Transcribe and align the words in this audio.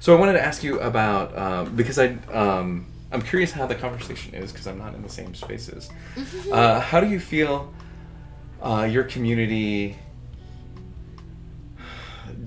So 0.00 0.16
I 0.16 0.18
wanted 0.18 0.34
to 0.34 0.42
ask 0.42 0.62
you 0.62 0.80
about 0.80 1.36
um, 1.36 1.76
because 1.76 1.98
I 1.98 2.16
um, 2.32 2.86
I'm 3.12 3.22
curious 3.22 3.52
how 3.52 3.66
the 3.66 3.74
conversation 3.74 4.34
is 4.34 4.52
because 4.52 4.66
I'm 4.66 4.78
not 4.78 4.94
in 4.94 5.02
the 5.02 5.08
same 5.08 5.34
spaces. 5.34 5.90
Uh, 6.50 6.80
how 6.80 7.00
do 7.00 7.08
you 7.08 7.20
feel 7.20 7.72
uh, 8.62 8.88
your 8.90 9.04
community 9.04 9.96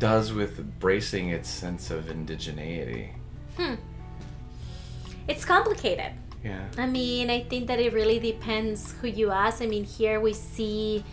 does 0.01 0.33
with 0.33 0.79
bracing 0.79 1.29
its 1.29 1.47
sense 1.47 1.91
of 1.91 2.05
indigeneity? 2.05 3.13
Hmm. 3.55 3.75
It's 5.27 5.45
complicated. 5.45 6.13
Yeah. 6.43 6.65
I 6.75 6.87
mean, 6.87 7.29
I 7.29 7.43
think 7.43 7.67
that 7.67 7.79
it 7.79 7.93
really 7.93 8.17
depends 8.17 8.95
who 8.99 9.07
you 9.07 9.29
ask. 9.29 9.61
I 9.61 9.67
mean, 9.67 9.83
here 9.83 10.19
we 10.19 10.33
see 10.33 11.05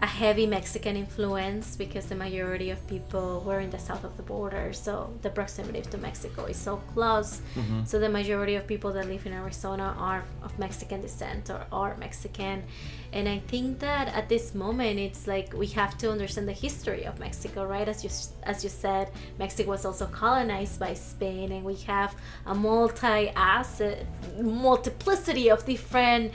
a 0.00 0.06
heavy 0.06 0.46
Mexican 0.46 0.96
influence 0.96 1.76
because 1.76 2.06
the 2.06 2.14
majority 2.14 2.70
of 2.70 2.84
people 2.88 3.42
were 3.46 3.60
in 3.60 3.70
the 3.70 3.78
south 3.78 4.04
of 4.04 4.16
the 4.16 4.22
border, 4.22 4.72
so 4.72 5.12
the 5.22 5.30
proximity 5.30 5.82
to 5.82 5.98
Mexico 5.98 6.44
is 6.46 6.56
so 6.56 6.76
close. 6.92 7.40
Mm-hmm. 7.54 7.84
So 7.84 7.98
the 7.98 8.08
majority 8.08 8.56
of 8.56 8.66
people 8.66 8.92
that 8.92 9.06
live 9.06 9.24
in 9.24 9.32
Arizona 9.32 9.94
are 9.98 10.24
of 10.42 10.58
Mexican 10.58 11.00
descent 11.00 11.48
or 11.48 11.66
are 11.70 11.96
Mexican. 11.96 12.64
And 13.12 13.28
I 13.28 13.38
think 13.38 13.78
that 13.78 14.08
at 14.08 14.28
this 14.28 14.54
moment, 14.54 14.98
it's 14.98 15.26
like 15.28 15.54
we 15.54 15.68
have 15.68 15.96
to 15.98 16.10
understand 16.10 16.48
the 16.48 16.52
history 16.52 17.04
of 17.04 17.20
Mexico, 17.20 17.64
right? 17.64 17.88
As 17.88 18.02
you 18.02 18.10
as 18.42 18.64
you 18.64 18.70
said, 18.70 19.10
Mexico 19.38 19.70
was 19.70 19.84
also 19.84 20.06
colonized 20.06 20.80
by 20.80 20.94
Spain, 20.94 21.52
and 21.52 21.64
we 21.64 21.76
have 21.86 22.16
a 22.46 22.54
multi-asset, 22.54 24.06
multiplicity 24.40 25.48
of 25.50 25.64
different 25.64 26.32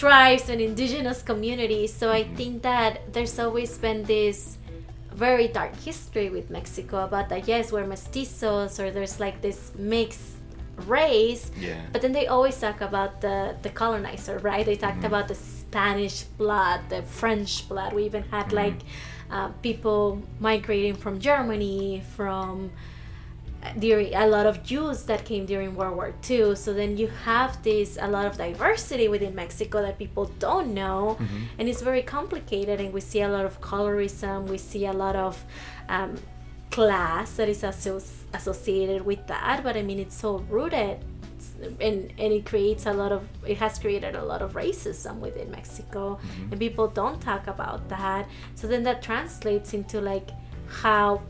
tribes 0.00 0.48
and 0.48 0.60
indigenous 0.62 1.20
communities. 1.20 1.92
So 1.92 2.10
I 2.10 2.24
mm-hmm. 2.24 2.36
think 2.36 2.62
that 2.62 3.12
there's 3.12 3.38
always 3.38 3.76
been 3.76 4.02
this 4.04 4.56
very 5.12 5.48
dark 5.48 5.76
history 5.76 6.30
with 6.30 6.48
Mexico 6.48 7.04
about 7.04 7.28
that. 7.28 7.46
Yes, 7.46 7.70
we're 7.70 7.84
mestizos, 7.84 8.80
or 8.80 8.90
there's 8.90 9.20
like 9.20 9.42
this 9.42 9.72
mixed 9.76 10.40
race. 10.88 11.50
Yeah. 11.60 11.76
But 11.92 12.00
then 12.00 12.12
they 12.12 12.26
always 12.26 12.56
talk 12.58 12.80
about 12.80 13.20
the 13.20 13.56
the 13.60 13.68
colonizer, 13.68 14.38
right? 14.38 14.64
They 14.64 14.76
talked 14.76 15.04
mm-hmm. 15.04 15.12
about 15.12 15.28
the 15.28 15.36
Spanish 15.36 16.24
blood, 16.40 16.80
the 16.88 17.02
French 17.02 17.68
blood. 17.68 17.92
We 17.92 18.04
even 18.08 18.24
had 18.32 18.46
mm-hmm. 18.46 18.62
like 18.64 18.78
uh, 19.30 19.48
people 19.60 20.22
migrating 20.40 20.96
from 20.96 21.20
Germany, 21.20 22.02
from 22.16 22.72
during 23.78 24.14
a 24.14 24.26
lot 24.26 24.46
of 24.46 24.62
Jews 24.62 25.02
that 25.04 25.24
came 25.24 25.44
during 25.46 25.74
World 25.74 25.96
War 25.96 26.14
II. 26.28 26.56
So 26.56 26.72
then 26.72 26.96
you 26.96 27.08
have 27.24 27.62
this 27.62 27.98
a 28.00 28.08
lot 28.08 28.26
of 28.26 28.36
diversity 28.36 29.08
within 29.08 29.34
Mexico 29.34 29.82
that 29.82 29.98
people 29.98 30.26
don't 30.38 30.72
know, 30.74 31.18
and 31.58 31.68
it's 31.68 31.82
very 31.82 32.02
complicated. 32.02 32.80
And 32.80 32.92
we 32.92 33.00
see 33.00 33.20
a 33.20 33.28
lot 33.28 33.44
of 33.44 33.60
colorism. 33.60 34.46
We 34.46 34.58
see 34.58 34.86
a 34.86 34.92
lot 34.92 35.16
of 35.16 35.44
um, 35.88 36.18
class 36.70 37.32
that 37.32 37.48
is 37.48 37.62
asso- 37.62 38.02
associated 38.32 39.04
with 39.04 39.26
that. 39.26 39.62
But 39.62 39.76
I 39.76 39.82
mean, 39.82 39.98
it's 39.98 40.16
so 40.16 40.38
rooted. 40.50 40.98
And, 41.62 42.12
and 42.18 42.32
it 42.32 42.46
creates 42.46 42.86
a 42.86 42.92
lot 42.92 43.12
of 43.12 43.26
it 43.46 43.58
has 43.58 43.78
created 43.78 44.14
a 44.14 44.24
lot 44.24 44.40
of 44.40 44.54
racism 44.54 45.18
within 45.18 45.50
mexico 45.50 46.18
and 46.50 46.58
people 46.58 46.88
don't 46.88 47.20
talk 47.20 47.48
about 47.48 47.86
that 47.90 48.26
so 48.54 48.66
then 48.66 48.82
that 48.84 49.02
translates 49.02 49.74
into 49.74 50.00
like 50.00 50.30
how 50.68 51.20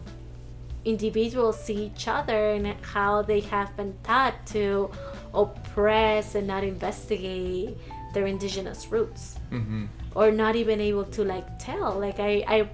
individuals 0.84 1.62
see 1.62 1.74
each 1.86 2.08
other 2.08 2.52
and 2.52 2.66
how 2.82 3.22
they 3.22 3.40
have 3.40 3.76
been 3.76 3.94
taught 4.02 4.34
to 4.46 4.90
oppress 5.34 6.34
and 6.34 6.46
not 6.46 6.64
investigate 6.64 7.76
their 8.14 8.26
indigenous 8.26 8.88
roots. 8.90 9.36
Mm-hmm. 9.50 9.86
or 10.14 10.30
not 10.30 10.56
even 10.56 10.80
able 10.80 11.04
to 11.04 11.24
like 11.24 11.58
tell. 11.58 11.98
Like 11.98 12.18
i 12.20 12.44
i've 12.46 12.70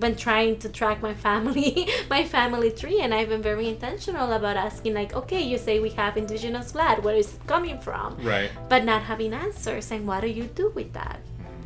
been 0.00 0.14
trying 0.14 0.56
to 0.60 0.68
track 0.68 1.02
my 1.02 1.12
family 1.12 1.88
my 2.10 2.24
family 2.24 2.70
tree 2.70 3.00
and 3.00 3.12
i've 3.12 3.28
been 3.28 3.42
very 3.42 3.68
intentional 3.68 4.30
about 4.32 4.56
asking 4.56 4.94
like 4.94 5.12
okay 5.12 5.42
you 5.42 5.58
say 5.58 5.80
we 5.80 5.90
have 5.90 6.16
indigenous 6.16 6.72
blood. 6.72 7.02
Where 7.02 7.16
is 7.16 7.34
it 7.34 7.46
coming 7.46 7.80
from? 7.80 8.16
Right. 8.22 8.50
but 8.68 8.84
not 8.84 9.02
having 9.02 9.32
answers. 9.34 9.90
And 9.90 10.06
what 10.06 10.20
do 10.20 10.28
you 10.28 10.44
do 10.44 10.70
with 10.74 10.92
that? 10.92 11.20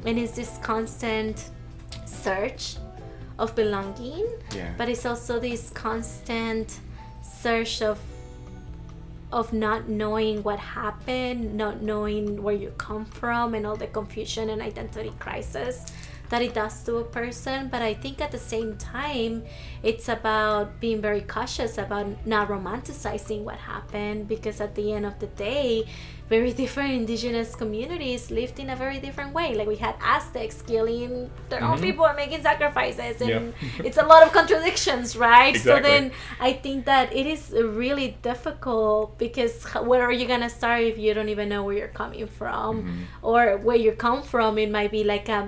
And 0.07 0.19
it's 0.19 0.33
this 0.33 0.59
constant 0.63 1.51
search 2.07 2.77
of 3.43 3.49
belonging 3.63 4.27
Yeah. 4.55 4.73
but 4.79 4.87
it's 4.93 5.05
also 5.11 5.33
this 5.49 5.63
constant 5.87 6.69
search 7.43 7.83
of 7.91 7.99
of 9.41 9.47
not 9.67 9.89
knowing 9.89 10.43
what 10.49 10.59
happened 10.59 11.41
not 11.65 11.77
knowing 11.91 12.25
where 12.45 12.55
you 12.65 12.71
come 12.89 13.05
from 13.21 13.55
and 13.57 13.63
all 13.67 13.79
the 13.85 13.91
confusion 14.01 14.45
and 14.53 14.61
identity 14.71 15.13
crisis 15.19 15.75
that 16.33 16.43
it 16.43 16.55
does 16.55 16.77
to 16.87 16.97
a 16.97 17.05
person 17.19 17.69
but 17.73 17.81
i 17.91 17.93
think 18.03 18.21
at 18.27 18.31
the 18.37 18.45
same 18.55 18.71
time 18.79 19.45
it's 19.91 20.09
about 20.09 20.67
being 20.81 21.01
very 21.09 21.21
cautious 21.37 21.77
about 21.85 22.07
not 22.35 22.49
romanticizing 22.49 23.41
what 23.49 23.57
happened 23.73 24.27
because 24.35 24.61
at 24.67 24.75
the 24.75 24.93
end 24.97 25.05
of 25.11 25.19
the 25.23 25.27
day 25.51 25.85
very 26.29 26.53
different 26.63 26.93
indigenous 27.03 27.55
communities 27.55 28.31
lived 28.31 28.59
in 28.59 28.71
a 28.71 28.77
very 28.85 28.99
different 29.07 29.35
way 29.35 29.49
like 29.55 29.69
we 29.69 29.77
had 29.77 29.95
aztecs 30.15 30.63
killing 30.71 31.13
their 31.51 31.63
own 31.69 31.77
Mhm. 31.79 31.83
people 31.89 32.05
and 32.11 32.17
making 32.17 32.43
sacrifices 32.51 33.21
and 33.21 33.31
Yeah. 33.31 33.85
it's 33.87 33.99
a 34.05 34.07
lot 34.13 34.21
of 34.27 34.31
contradictions 34.33 35.07
right 35.31 35.55
so 35.67 35.73
then 35.89 36.03
i 36.41 36.51
think 36.65 36.79
that 36.93 37.07
it 37.21 37.27
is 37.35 37.43
really 37.83 38.09
difficult 38.31 39.19
because 39.25 39.55
where 39.91 40.03
are 40.09 40.13
you 40.21 40.27
gonna 40.33 40.49
start 40.61 40.81
if 40.93 40.97
you 41.05 41.11
don't 41.17 41.29
even 41.37 41.49
know 41.53 41.63
where 41.67 41.77
you're 41.81 41.97
coming 42.03 42.27
from 42.41 42.71
Mhm. 42.83 43.03
or 43.31 43.43
where 43.67 43.77
you 43.87 43.93
come 44.07 44.21
from 44.33 44.51
it 44.65 44.71
might 44.79 44.91
be 44.99 45.03
like 45.15 45.29
a 45.39 45.41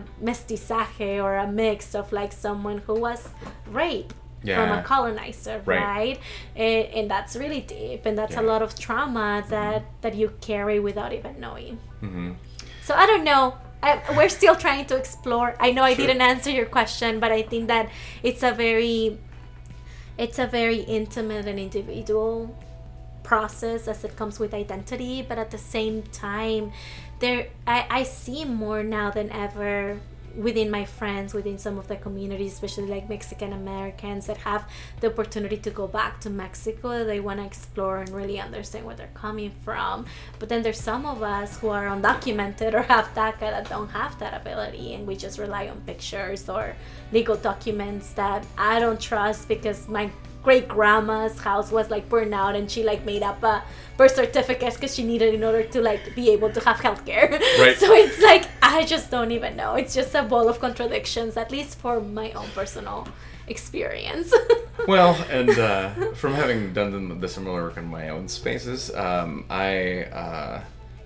mestizaje 0.75 1.23
or 1.23 1.37
a 1.37 1.47
mix 1.47 1.95
of 1.95 2.13
like 2.13 2.33
someone 2.33 2.79
who 2.87 2.95
was 2.95 3.29
raped 3.67 4.15
from 4.45 4.71
a 4.73 4.83
colonizer 4.83 5.63
Right. 5.65 5.81
right, 5.85 6.21
And, 6.55 6.85
and 6.97 7.11
that's 7.11 7.35
really 7.37 7.61
deep 7.63 8.05
and 8.05 8.19
that's 8.19 8.37
a 8.37 8.43
lot 8.43 8.61
of 8.63 8.79
trauma 8.79 9.43
that 9.49 9.83
that 10.03 10.15
you 10.15 10.33
carry 10.41 10.81
without 10.81 11.13
even 11.13 11.41
knowing 11.41 11.79
Mm-hmm. 12.03 12.33
so 12.83 12.95
I 12.95 13.07
don't 13.07 13.25
know. 13.25 13.55
I, 13.83 14.01
we're 14.17 14.29
still 14.29 14.55
trying 14.57 14.85
to 14.87 14.97
explore. 14.97 15.55
I 15.59 15.71
know 15.71 15.83
I 15.83 15.95
Sure. 15.95 16.07
didn't 16.07 16.23
answer 16.23 16.51
your 16.51 16.67
question, 16.67 17.19
but 17.21 17.31
I 17.33 17.43
think 17.43 17.69
that 17.69 17.89
it's 18.23 18.43
a 18.43 18.53
very, 18.53 19.19
it's 20.19 20.39
a 20.39 20.47
very 20.47 20.81
intimate 20.81 21.47
and 21.47 21.59
individual 21.59 22.55
process 23.23 23.89
as 23.89 24.05
it 24.05 24.17
comes 24.17 24.39
with 24.39 24.53
identity. 24.55 25.23
But 25.29 25.39
at 25.39 25.51
the 25.51 25.59
same 25.59 26.03
time, 26.13 26.73
there 27.21 27.49
I, 27.67 27.87
I 27.91 28.03
see 28.05 28.45
more 28.45 28.83
now 28.83 29.11
than 29.11 29.31
ever 29.33 30.01
within 30.37 30.71
my 30.71 30.85
friends 30.85 31.33
within 31.35 31.59
some 31.59 31.79
of 31.79 31.89
the 31.89 31.97
communities 31.97 32.53
especially 32.55 32.87
like 32.87 33.09
mexican 33.09 33.53
americans 33.53 34.27
that 34.27 34.37
have 34.39 34.69
the 35.01 35.07
opportunity 35.07 35.57
to 35.57 35.71
go 35.71 35.87
back 35.87 36.21
to 36.21 36.29
mexico 36.29 37.05
they 37.05 37.21
want 37.21 37.39
to 37.39 37.47
explore 37.47 37.99
and 37.99 38.11
really 38.11 38.41
understand 38.41 38.85
where 38.85 38.97
they're 38.97 39.09
coming 39.15 39.51
from 39.63 40.05
but 40.39 40.49
then 40.49 40.63
there's 40.63 40.81
some 40.81 41.07
of 41.07 41.23
us 41.23 41.59
who 41.59 41.69
are 41.69 41.87
undocumented 41.87 42.75
or 42.75 42.83
have 42.83 43.07
DACA 43.15 43.41
that 43.41 43.69
don't 43.69 43.89
have 43.89 44.19
that 44.19 44.41
ability 44.41 44.95
and 44.95 45.07
we 45.07 45.17
just 45.17 45.39
rely 45.39 45.69
on 45.69 45.81
pictures 45.83 46.49
or 46.49 46.75
legal 47.13 47.37
documents 47.37 48.13
that 48.13 48.45
I 48.59 48.81
don't 48.81 49.01
trust 49.01 49.49
because 49.49 49.89
my 49.89 50.11
great 50.45 50.69
grandma's 50.69 51.41
house 51.41 51.73
was 51.73 51.91
like 51.91 52.07
burned 52.09 52.35
out 52.35 52.55
and 52.55 52.71
she 52.71 52.85
like 52.85 53.05
made 53.05 53.23
up 53.23 53.43
a 53.43 53.65
birth 53.97 54.15
certificate 54.15 54.75
because 54.75 54.95
she 54.95 55.03
needed 55.03 55.35
in 55.35 55.43
order 55.43 55.63
to 55.65 55.81
like 55.81 56.15
be 56.15 56.31
able 56.31 56.51
to 56.53 56.61
have 56.61 56.77
healthcare. 56.77 57.31
Right. 57.59 57.77
so 57.79 57.93
it's 57.93 58.21
like 58.21 58.54
I 58.75 58.85
just 58.85 59.11
don't 59.11 59.31
even 59.31 59.57
know. 59.57 59.75
It's 59.75 59.95
just 59.95 60.15
a 60.15 60.23
ball 60.23 60.49
of 60.49 60.59
contradictions, 60.61 61.37
at 61.37 61.51
least 61.51 61.79
for 61.79 62.01
my 62.01 62.33
own 62.33 62.49
personal 62.55 63.07
experience. 63.47 64.33
Well, 64.89 65.15
and 65.31 65.51
uh, 65.51 65.91
from 66.15 66.35
having 66.35 66.75
done 66.75 67.09
the, 67.09 67.15
the 67.15 67.29
similar 67.29 67.63
work 67.63 67.77
in 67.79 67.87
my 67.87 68.09
own 68.11 68.29
spaces, 68.29 68.93
um, 68.95 69.45
I 69.49 70.03
uh, 70.23 70.61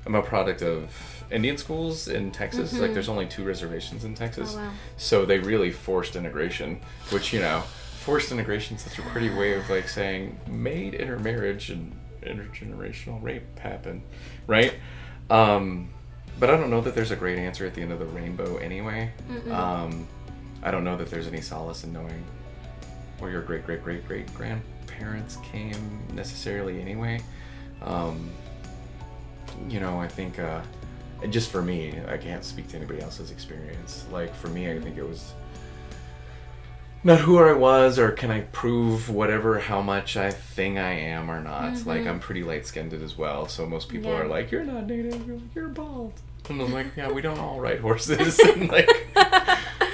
am 0.07 0.15
a 0.17 0.23
product 0.23 0.63
of 0.63 0.91
Indian 1.31 1.57
schools 1.59 2.09
in 2.09 2.33
Texas. 2.33 2.73
Like, 2.77 2.93
there's 2.95 3.11
only 3.11 3.27
two 3.27 3.45
reservations 3.45 4.05
in 4.05 4.15
Texas, 4.15 4.55
Mm-hmm. 4.55 4.65
Oh, 4.65 4.67
wow. 4.69 4.73
so 4.97 5.25
they 5.27 5.39
really 5.39 5.71
forced 5.71 6.17
integration, 6.17 6.81
which 7.11 7.33
you 7.33 7.41
know, 7.41 7.61
forced 8.01 8.33
integration 8.33 8.77
is 8.77 8.83
such 8.83 8.99
a 8.99 9.03
pretty 9.13 9.31
way 9.31 9.53
of 9.53 9.69
like 9.71 9.87
saying 9.89 10.41
made 10.49 10.95
intermarriage 10.95 11.71
and 11.71 11.93
intergenerational 12.23 13.23
rape 13.23 13.59
happen, 13.59 14.03
right? 14.49 14.75
Um, 15.31 15.91
but 16.39 16.51
I 16.51 16.57
don't 16.57 16.71
know 16.71 16.81
that 16.81 16.95
there's 16.95 17.11
a 17.11 17.17
great 17.17 17.39
answer 17.39 17.67
at 17.67 17.75
the 17.75 17.83
end 17.83 17.93
of 17.93 17.99
the 17.99 18.07
rainbow 18.07 18.57
anyway. 18.59 19.11
Um, 19.53 20.07
I 20.63 20.71
don't 20.71 20.85
know 20.85 20.97
that 20.97 21.11
there's 21.11 21.27
any 21.27 21.41
solace 21.41 21.85
in 21.85 21.93
knowing 21.93 22.25
where 23.19 23.31
your 23.31 23.43
great 23.43 23.65
great 23.67 23.83
great 23.83 24.07
great 24.07 24.33
grandparents 24.35 25.37
came 25.43 26.03
necessarily 26.15 26.81
anyway. 26.81 27.21
Um, 27.83 28.31
you 29.69 29.81
know, 29.81 29.99
I 30.01 30.09
think 30.09 30.39
uh, 30.39 30.61
just 31.31 31.51
for 31.51 31.63
me, 31.63 31.95
I 32.09 32.17
can't 32.17 32.45
speak 32.45 32.69
to 32.69 32.77
anybody 32.77 33.01
else's 33.01 33.31
experience. 33.31 34.07
Like 34.13 34.35
for 34.35 34.49
me, 34.49 34.71
I 34.71 34.79
think 34.81 34.97
it 34.97 35.07
was 35.07 35.33
not 37.05 37.21
who 37.21 37.39
I 37.39 37.53
was 37.53 37.99
or 37.99 38.11
can 38.11 38.31
I 38.31 38.41
prove 38.41 39.09
whatever 39.09 39.59
how 39.61 39.81
much 39.83 40.17
I 40.17 40.31
think 40.31 40.79
I 40.79 40.91
am 40.93 41.31
or 41.31 41.41
not. 41.41 41.87
Like 41.87 42.07
I'm 42.07 42.19
pretty 42.21 42.43
light 42.43 42.67
skinned 42.67 42.93
as 42.93 43.17
well, 43.17 43.47
so 43.49 43.67
most 43.67 43.89
people 43.89 44.11
Mm-hmm. 44.11 44.19
Yeah. 44.21 44.25
are 44.25 44.29
like, 44.29 44.51
You're 44.51 44.65
not 44.65 44.87
native, 44.87 45.27
you're, 45.27 45.37
like, 45.37 45.55
you're 45.55 45.69
bald. 45.69 46.13
And 46.49 46.61
I'm 46.61 46.73
like, 46.73 46.89
Yeah, 46.97 47.11
we 47.11 47.23
don't 47.23 47.39
all 47.39 47.61
ride 47.61 47.81
horses 47.81 48.39
and 48.41 48.69
like 48.69 48.89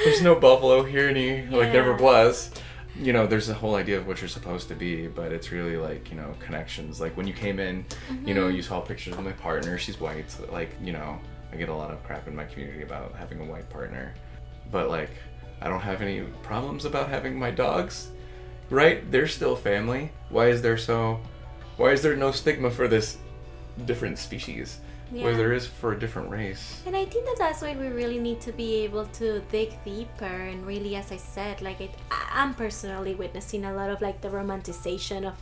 there's 0.04 0.22
no 0.22 0.34
buffalo 0.34 0.82
here 0.84 1.08
any 1.08 1.42
like 1.46 1.72
never 1.72 1.94
was. 1.94 2.50
You 2.96 3.12
know, 3.12 3.26
there's 3.26 3.48
a 3.48 3.54
whole 3.54 3.74
idea 3.74 3.98
of 3.98 4.06
what 4.06 4.20
you're 4.20 4.28
supposed 4.28 4.68
to 4.68 4.74
be, 4.76 5.08
but 5.08 5.32
it's 5.32 5.50
really 5.50 5.76
like, 5.76 6.10
you 6.10 6.16
know, 6.16 6.32
connections. 6.38 7.00
Like 7.00 7.16
when 7.16 7.26
you 7.26 7.32
came 7.34 7.58
in, 7.58 7.84
you 8.24 8.34
know, 8.34 8.46
you 8.46 8.62
saw 8.62 8.80
pictures 8.80 9.14
of 9.14 9.24
my 9.24 9.32
partner, 9.32 9.78
she's 9.78 9.98
white. 9.98 10.30
So 10.30 10.48
like, 10.52 10.70
you 10.80 10.92
know, 10.92 11.18
I 11.52 11.56
get 11.56 11.68
a 11.70 11.74
lot 11.74 11.90
of 11.90 12.02
crap 12.04 12.28
in 12.28 12.36
my 12.36 12.44
community 12.44 12.82
about 12.82 13.12
having 13.16 13.40
a 13.40 13.44
white 13.44 13.68
partner. 13.68 14.14
But 14.70 14.90
like, 14.90 15.10
I 15.64 15.68
don't 15.68 15.80
have 15.80 16.02
any 16.02 16.20
problems 16.42 16.84
about 16.84 17.08
having 17.08 17.38
my 17.38 17.50
dogs. 17.50 18.10
Right? 18.70 19.10
They're 19.10 19.28
still 19.28 19.56
family. 19.56 20.12
Why 20.28 20.48
is 20.48 20.62
there 20.62 20.78
so 20.78 21.20
why 21.76 21.90
is 21.92 22.02
there 22.02 22.16
no 22.16 22.30
stigma 22.30 22.70
for 22.70 22.86
this 22.86 23.18
different 23.86 24.18
species? 24.18 24.78
Where 25.10 25.36
there 25.36 25.52
is 25.52 25.66
for 25.66 25.92
a 25.92 25.98
different 25.98 26.30
race. 26.30 26.82
And 26.86 26.96
I 26.96 27.04
think 27.04 27.24
that 27.26 27.36
that's 27.38 27.62
why 27.62 27.76
we 27.76 27.86
really 27.86 28.18
need 28.18 28.40
to 28.40 28.52
be 28.52 28.82
able 28.84 29.04
to 29.20 29.40
dig 29.52 29.70
deeper 29.84 30.24
and 30.24 30.66
really, 30.66 30.96
as 30.96 31.12
I 31.12 31.18
said, 31.18 31.62
like 31.62 31.80
it, 31.80 31.90
I'm 32.10 32.52
personally 32.54 33.14
witnessing 33.14 33.64
a 33.64 33.72
lot 33.72 33.90
of 33.90 34.00
like 34.00 34.20
the 34.22 34.28
romanticization 34.28 35.24
of 35.24 35.34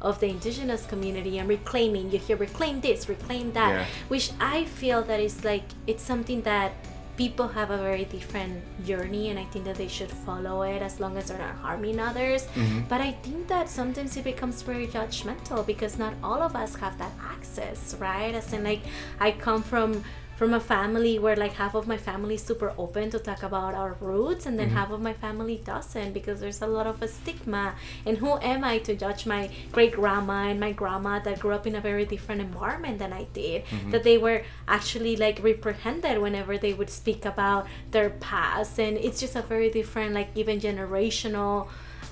of 0.00 0.18
the 0.20 0.28
indigenous 0.28 0.86
community 0.86 1.38
and 1.38 1.48
reclaiming. 1.48 2.10
You 2.12 2.18
hear 2.20 2.36
reclaim 2.36 2.80
this, 2.80 3.08
reclaim 3.08 3.52
that, 3.52 3.70
Yeah. 3.72 3.86
which 4.08 4.30
I 4.40 4.64
feel 4.64 5.02
that 5.02 5.20
is 5.20 5.44
like 5.44 5.64
it's 5.86 6.02
something 6.02 6.42
that 6.42 6.72
people 7.18 7.48
have 7.48 7.70
a 7.70 7.76
very 7.76 8.04
different 8.04 8.62
journey 8.86 9.28
and 9.30 9.38
I 9.38 9.44
think 9.46 9.64
that 9.64 9.74
they 9.76 9.88
should 9.88 10.10
follow 10.26 10.62
it 10.62 10.80
as 10.80 11.00
long 11.00 11.16
as 11.18 11.24
they're 11.28 11.38
not 11.48 11.56
harming 11.56 11.98
others. 11.98 12.46
Mhm. 12.54 12.88
But 12.88 13.00
I 13.00 13.10
think 13.24 13.48
that 13.48 13.68
sometimes 13.68 14.16
it 14.16 14.22
becomes 14.24 14.62
very 14.62 14.86
judgmental 14.86 15.66
because 15.66 15.98
not 15.98 16.14
all 16.22 16.40
of 16.48 16.54
us 16.54 16.76
have 16.76 16.96
that 16.98 17.12
access, 17.34 17.96
right? 17.98 18.34
As 18.34 18.52
in 18.52 18.62
like 18.62 18.82
I 19.18 19.32
come 19.32 19.62
from 19.62 20.04
from 20.38 20.54
a 20.54 20.60
family 20.60 21.18
where 21.18 21.34
like 21.34 21.54
half 21.54 21.74
of 21.74 21.88
my 21.88 21.96
family 21.96 22.36
is 22.36 22.42
super 22.44 22.72
open 22.78 23.10
to 23.10 23.18
talk 23.18 23.42
about 23.42 23.74
our 23.74 23.96
roots 24.00 24.46
and 24.46 24.56
then 24.56 24.68
mm-hmm. 24.68 24.76
half 24.76 24.92
of 24.92 25.00
my 25.00 25.12
family 25.12 25.60
doesn't 25.64 26.12
because 26.12 26.38
there's 26.38 26.62
a 26.62 26.66
lot 26.66 26.86
of 26.86 27.02
a 27.02 27.08
stigma. 27.08 27.74
And 28.06 28.16
who 28.16 28.38
am 28.38 28.62
i 28.62 28.78
to 28.78 28.94
judge 28.94 29.26
my 29.26 29.50
great 29.72 29.94
grandma 29.94 30.46
and 30.50 30.60
my 30.60 30.70
grandma 30.70 31.18
that 31.18 31.40
grew 31.40 31.54
up 31.54 31.66
in 31.66 31.74
a 31.74 31.80
very 31.80 32.04
different 32.04 32.40
environment 32.40 33.00
than 33.00 33.12
i 33.12 33.24
did? 33.32 33.64
Mm-hmm. 33.64 33.90
That 33.90 34.04
they 34.04 34.16
were 34.16 34.44
actually 34.68 35.16
like 35.16 35.42
reprehended 35.42 36.22
whenever 36.22 36.56
they 36.56 36.72
would 36.72 36.88
speak 36.88 37.24
about 37.24 37.66
their 37.90 38.10
past. 38.10 38.78
And 38.78 38.96
it's 38.96 39.18
just 39.18 39.34
a 39.34 39.42
very 39.42 39.70
different 39.70 40.14
like 40.14 40.28
even 40.36 40.60
generational 40.60 41.66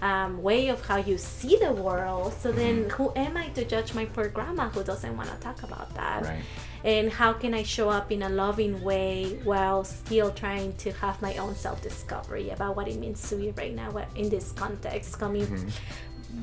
um, 0.07 0.43
way 0.43 0.69
of 0.75 0.79
how 0.89 0.99
you 1.11 1.17
see 1.19 1.57
the 1.67 1.73
world. 1.73 2.33
So 2.43 2.53
then 2.53 2.75
who 2.91 3.13
am 3.17 3.37
i 3.37 3.47
to 3.59 3.65
judge 3.65 3.91
my 3.95 4.05
poor 4.15 4.29
grandma 4.29 4.65
who 4.75 4.83
doesn't 4.85 5.15
want 5.17 5.29
to 5.35 5.39
talk 5.47 5.59
about 5.69 5.89
that? 6.01 6.23
Right. 6.23 6.43
and 6.85 7.07
how 7.21 7.33
can 7.43 7.53
I 7.61 7.65
show 7.65 7.89
up 7.99 8.13
in 8.17 8.23
a 8.23 8.29
loving 8.29 8.75
way 8.91 9.41
while 9.51 9.83
still 9.85 10.31
trying 10.43 10.71
to 10.85 10.89
have 11.03 11.21
my 11.21 11.35
own 11.43 11.55
self 11.55 11.79
discovery 11.83 12.47
about 12.57 12.77
what 12.77 12.87
it 12.93 12.99
means 13.05 13.29
to 13.29 13.35
me 13.37 13.53
right 13.57 13.75
now 13.75 13.91
in 14.15 14.29
this 14.29 14.53
context, 14.53 15.19
coming, 15.19 15.47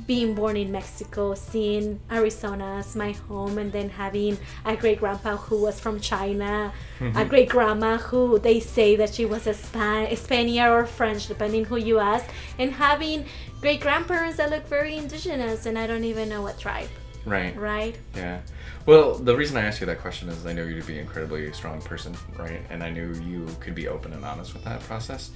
being 0.07 0.33
born 0.33 0.57
in 0.57 0.71
Mexico, 0.71 1.33
seeing 1.33 1.99
Arizona 2.11 2.77
as 2.79 2.95
my 2.95 3.11
home, 3.11 3.57
and 3.57 3.71
then 3.71 3.89
having 3.89 4.37
a 4.65 4.75
great 4.75 4.99
grandpa 4.99 5.37
who 5.37 5.61
was 5.61 5.79
from 5.79 5.99
China, 5.99 6.73
a 6.99 7.03
mm-hmm. 7.03 7.29
great 7.29 7.49
grandma 7.49 7.97
who 7.97 8.39
they 8.39 8.59
say 8.59 8.95
that 8.95 9.13
she 9.13 9.25
was 9.25 9.47
a 9.47 9.53
Span- 9.53 10.15
Spaniard 10.15 10.71
or 10.71 10.85
French, 10.85 11.27
depending 11.27 11.65
who 11.65 11.77
you 11.77 11.99
ask, 11.99 12.25
and 12.59 12.71
having 12.71 13.25
great 13.61 13.79
grandparents 13.79 14.37
that 14.37 14.49
look 14.49 14.67
very 14.67 14.97
indigenous, 14.97 15.65
and 15.65 15.77
I 15.77 15.87
don't 15.87 16.03
even 16.03 16.27
know 16.27 16.41
what 16.41 16.59
tribe, 16.59 16.89
Right. 17.25 17.55
right? 17.55 17.97
Yeah. 18.15 18.41
Well, 18.85 19.15
the 19.15 19.35
reason 19.35 19.55
I 19.55 19.61
asked 19.61 19.79
you 19.79 19.87
that 19.87 20.01
question 20.01 20.27
is 20.27 20.45
I 20.45 20.51
know 20.51 20.63
you 20.63 20.81
to 20.81 20.85
be 20.85 20.95
an 20.95 20.99
incredibly 20.99 21.49
strong 21.53 21.81
person, 21.81 22.13
right? 22.37 22.59
And 22.69 22.83
I 22.83 22.89
knew 22.89 23.13
you 23.13 23.47
could 23.61 23.73
be 23.73 23.87
open 23.87 24.11
and 24.11 24.25
honest 24.25 24.53
with 24.53 24.65
that 24.65 24.81
process, 24.81 25.31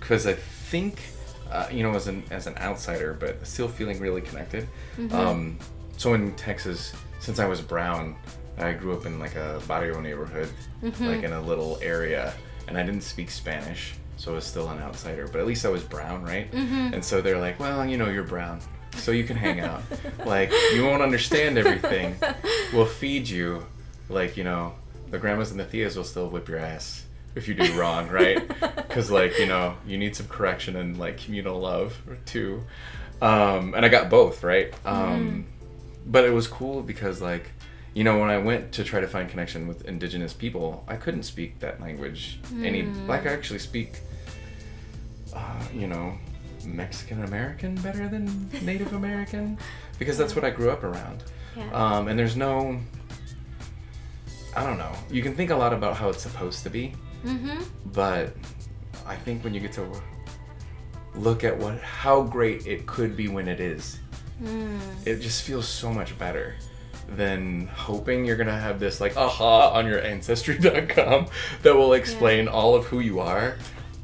because 0.00 0.26
I 0.26 0.32
think, 0.32 1.00
uh, 1.50 1.66
you 1.70 1.82
know, 1.82 1.94
as 1.94 2.06
an 2.08 2.22
as 2.30 2.46
an 2.46 2.56
outsider, 2.58 3.14
but 3.18 3.46
still 3.46 3.68
feeling 3.68 3.98
really 4.00 4.20
connected. 4.20 4.66
Um, 5.12 5.58
so 5.96 6.14
in 6.14 6.34
Texas, 6.34 6.92
since 7.20 7.38
I 7.38 7.46
was 7.46 7.60
brown, 7.60 8.16
I 8.58 8.72
grew 8.72 8.92
up 8.96 9.06
in 9.06 9.18
like 9.18 9.34
a 9.36 9.60
barrio 9.68 10.00
neighborhood, 10.00 10.48
like 11.06 11.22
in 11.24 11.32
a 11.32 11.40
little 11.40 11.78
area, 11.82 12.32
and 12.68 12.76
I 12.76 12.82
didn't 12.82 13.02
speak 13.02 13.30
Spanish, 13.30 13.94
so 14.16 14.32
I 14.32 14.34
was 14.34 14.44
still 14.44 14.68
an 14.70 14.78
outsider. 14.80 15.26
But 15.28 15.40
at 15.40 15.46
least 15.46 15.64
I 15.64 15.68
was 15.68 15.82
brown, 15.82 16.22
right? 16.24 16.48
And 16.94 17.04
so 17.04 17.20
they're 17.20 17.40
like, 17.40 17.58
well, 17.60 17.84
you 17.86 17.96
know, 17.98 18.08
you're 18.08 18.24
brown. 18.24 18.60
So 18.96 19.12
you 19.12 19.24
can 19.24 19.36
hang 19.36 19.60
out. 19.60 19.82
like 20.26 20.50
you 20.74 20.84
won't 20.84 21.02
understand 21.02 21.58
everything. 21.58 22.16
We'll 22.72 22.86
feed 22.86 23.28
you. 23.28 23.66
Like 24.08 24.36
you 24.36 24.44
know, 24.44 24.74
the 25.10 25.18
grandmas 25.18 25.50
and 25.50 25.60
the 25.60 25.64
theas 25.64 25.96
will 25.96 26.04
still 26.04 26.28
whip 26.28 26.48
your 26.48 26.58
ass 26.58 27.04
if 27.36 27.46
you 27.48 27.54
do 27.54 27.72
wrong, 27.78 28.08
right? 28.08 28.42
Because 28.88 29.10
like 29.10 29.38
you 29.38 29.46
know, 29.46 29.76
you 29.86 29.98
need 29.98 30.16
some 30.16 30.26
correction 30.26 30.74
and 30.76 30.98
like 30.98 31.18
communal 31.18 31.60
love 31.60 32.00
too. 32.24 32.64
Um, 33.20 33.74
and 33.74 33.84
I 33.84 33.88
got 33.90 34.08
both, 34.10 34.42
right? 34.42 34.72
Um, 34.86 35.46
But 36.06 36.24
it 36.24 36.30
was 36.32 36.46
cool 36.48 36.82
because 36.82 37.20
like, 37.20 37.50
you 37.94 38.04
know, 38.04 38.18
when 38.18 38.30
I 38.30 38.38
went 38.38 38.72
to 38.72 38.84
try 38.84 39.00
to 39.00 39.06
find 39.08 39.28
connection 39.28 39.66
with 39.68 39.84
indigenous 39.84 40.32
people, 40.32 40.82
I 40.88 40.96
couldn't 40.96 41.24
speak 41.24 41.58
that 41.60 41.80
language. 41.80 42.40
Any 42.62 42.82
like 43.06 43.26
I 43.26 43.32
actually 43.32 43.58
speak, 43.58 44.00
uh, 45.34 45.62
you 45.74 45.88
know, 45.88 46.16
Mexican 46.64 47.22
American 47.24 47.74
better 47.76 48.08
than 48.08 48.48
Native 48.62 48.92
American 48.94 49.58
because 49.98 50.16
that's 50.16 50.34
what 50.34 50.44
I 50.44 50.50
grew 50.50 50.70
up 50.70 50.84
around. 50.84 51.22
Yeah. 51.56 51.70
Um, 51.72 52.08
and 52.08 52.18
there's 52.18 52.36
no, 52.36 52.78
I 54.56 54.64
don't 54.64 54.78
know. 54.78 54.92
You 55.10 55.22
can 55.22 55.34
think 55.34 55.50
a 55.50 55.56
lot 55.56 55.72
about 55.72 55.96
how 55.96 56.08
it's 56.08 56.22
supposed 56.22 56.62
to 56.64 56.70
be, 56.70 56.94
mm-hmm. 57.24 57.62
but 57.92 58.34
I 59.06 59.16
think 59.16 59.44
when 59.44 59.54
you 59.54 59.60
get 59.60 59.72
to 59.74 59.86
look 61.14 61.44
at 61.44 61.56
what 61.56 61.80
how 61.80 62.22
great 62.22 62.66
it 62.66 62.86
could 62.86 63.16
be 63.16 63.28
when 63.28 63.48
it 63.48 63.60
is, 63.60 63.98
Mm. 64.42 64.78
it 65.06 65.20
just 65.20 65.44
feels 65.44 65.66
so 65.66 65.90
much 65.90 66.18
better 66.18 66.56
than 67.08 67.68
hoping 67.68 68.26
you're 68.26 68.36
gonna 68.36 68.58
have 68.58 68.78
this 68.78 69.00
like 69.00 69.16
aha 69.16 69.70
on 69.70 69.86
your 69.86 69.98
ancestry.com 70.02 71.26
that 71.62 71.74
will 71.74 71.94
explain 71.94 72.46
all 72.46 72.74
of 72.74 72.84
who 72.84 73.00
you 73.00 73.18
are. 73.20 73.56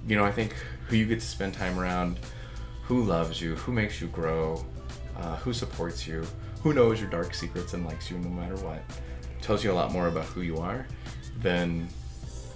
You 0.06 0.16
know, 0.16 0.24
I 0.24 0.32
think 0.32 0.54
who 0.88 0.96
you 0.96 1.04
get 1.04 1.20
to 1.20 1.26
spend 1.26 1.52
time 1.52 1.78
around, 1.78 2.18
who 2.84 3.02
loves 3.02 3.42
you, 3.42 3.56
who 3.56 3.72
makes 3.72 4.00
you 4.00 4.06
grow, 4.08 4.64
uh, 5.18 5.36
who 5.36 5.52
supports 5.52 6.06
you, 6.06 6.24
who 6.62 6.72
knows 6.72 6.98
your 6.98 7.10
dark 7.10 7.34
secrets 7.34 7.74
and 7.74 7.84
likes 7.84 8.10
you 8.10 8.16
no 8.18 8.30
matter 8.30 8.56
what, 8.56 8.82
tells 9.42 9.62
you 9.62 9.70
a 9.70 9.74
lot 9.74 9.92
more 9.92 10.06
about 10.08 10.24
who 10.24 10.40
you 10.40 10.56
are 10.56 10.86
than 11.40 11.88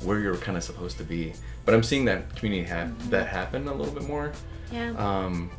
where 0.03 0.19
you're 0.21 0.37
kind 0.37 0.57
of 0.57 0.65
supposed 0.65 0.99
to 0.99 1.05
be. 1.05 1.33
But 1.65 1.75
I'm 1.75 1.83
seeing 1.83 2.05
that 2.07 2.35
community 2.37 2.69
ha- 2.69 2.89
that 3.11 3.27
happen 3.29 3.69
a 3.69 3.75
little 3.75 3.93
bit 3.95 4.05
more 4.09 4.33
Yeah. 4.73 4.91
um, 4.97 5.51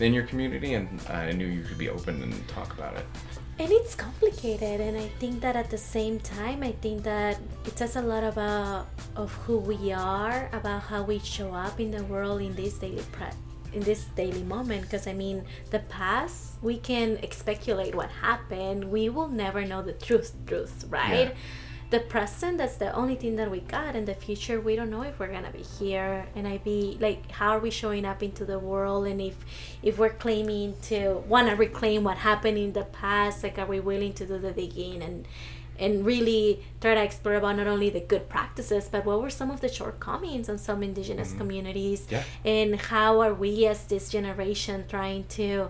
in 0.00 0.12
your 0.12 0.24
community, 0.24 0.74
and 0.74 0.88
I 1.08 1.32
knew 1.32 1.46
you 1.46 1.62
could 1.62 1.78
be 1.78 1.88
open 1.88 2.22
and 2.22 2.48
talk 2.48 2.72
about 2.74 2.96
it. 2.96 3.06
and 3.56 3.70
it's 3.70 3.94
complicated 3.94 4.80
and 4.80 4.98
i 4.98 5.06
think 5.20 5.34
that 5.40 5.54
at 5.54 5.70
the 5.70 5.78
same 5.78 6.18
time 6.18 6.58
i 6.64 6.72
think 6.82 7.04
that 7.04 7.38
it 7.68 7.78
says 7.78 7.94
a 7.94 8.02
lot 8.02 8.24
about 8.24 8.88
of 9.14 9.30
who 9.46 9.56
we 9.58 9.92
are 9.92 10.50
about 10.52 10.82
how 10.82 11.04
we 11.04 11.20
show 11.20 11.54
up 11.54 11.78
in 11.78 11.92
the 11.92 12.02
world 12.10 12.40
in 12.42 12.52
this 12.56 12.74
daily 12.82 13.04
pre- 13.14 13.38
in 13.72 13.78
this 13.90 14.06
daily 14.16 14.42
moment 14.42 14.82
because 14.82 15.06
i 15.06 15.12
mean 15.12 15.38
the 15.70 15.78
past 15.98 16.58
we 16.62 16.78
can 16.78 17.08
speculate 17.30 17.94
what 17.94 18.10
happened 18.10 18.82
we 18.96 19.08
will 19.08 19.28
never 19.28 19.64
know 19.64 19.80
the 19.82 19.92
truth 20.06 20.34
truth 20.50 20.74
right 20.90 21.30
Yeah. 21.30 21.34
The 21.94 22.00
present 22.00 22.58
that's 22.58 22.74
the 22.74 22.92
only 22.92 23.14
thing 23.14 23.36
that 23.36 23.48
we 23.48 23.60
got. 23.60 23.94
In 23.94 24.04
the 24.04 24.14
future 24.26 24.60
we 24.60 24.74
don't 24.74 24.90
know 24.90 25.02
if 25.02 25.18
we're 25.20 25.34
gonna 25.36 25.52
be 25.52 25.66
here. 25.78 26.26
And 26.34 26.44
i 26.52 26.58
be 26.58 26.98
like 27.00 27.30
how 27.30 27.50
are 27.56 27.60
we 27.60 27.70
showing 27.70 28.04
up 28.04 28.20
into 28.22 28.44
the 28.44 28.58
world? 28.58 29.06
And 29.06 29.20
if 29.20 29.36
if 29.82 29.96
we're 30.00 30.18
claiming 30.26 30.74
to 30.90 30.98
want 31.32 31.48
to 31.50 31.54
reclaim 31.54 32.02
what 32.08 32.18
happened 32.30 32.58
in 32.58 32.72
the 32.72 32.86
past 33.02 33.44
like 33.44 33.58
are 33.58 33.66
we 33.74 33.78
willing 33.78 34.12
to 34.14 34.26
do 34.26 34.38
the 34.38 34.50
digging 34.50 35.02
and 35.02 35.28
and 35.76 36.06
really 36.06 36.62
try 36.80 36.94
to 36.94 37.02
explore 37.02 37.34
about 37.34 37.56
not 37.56 37.66
only 37.66 37.90
the 37.90 38.04
good 38.12 38.28
practices 38.28 38.88
but 38.90 39.04
what 39.04 39.20
were 39.22 39.34
some 39.40 39.50
of 39.50 39.60
the 39.60 39.68
shortcomings 39.68 40.48
on 40.48 40.58
some 40.58 40.82
indigenous 40.82 41.28
mm-hmm. 41.28 41.38
communities? 41.38 42.00
Yeah. 42.10 42.24
and 42.44 42.80
how 42.92 43.20
are 43.20 43.34
we 43.34 43.66
as 43.66 43.84
this 43.92 44.08
generation 44.08 44.84
trying 44.88 45.24
to 45.38 45.68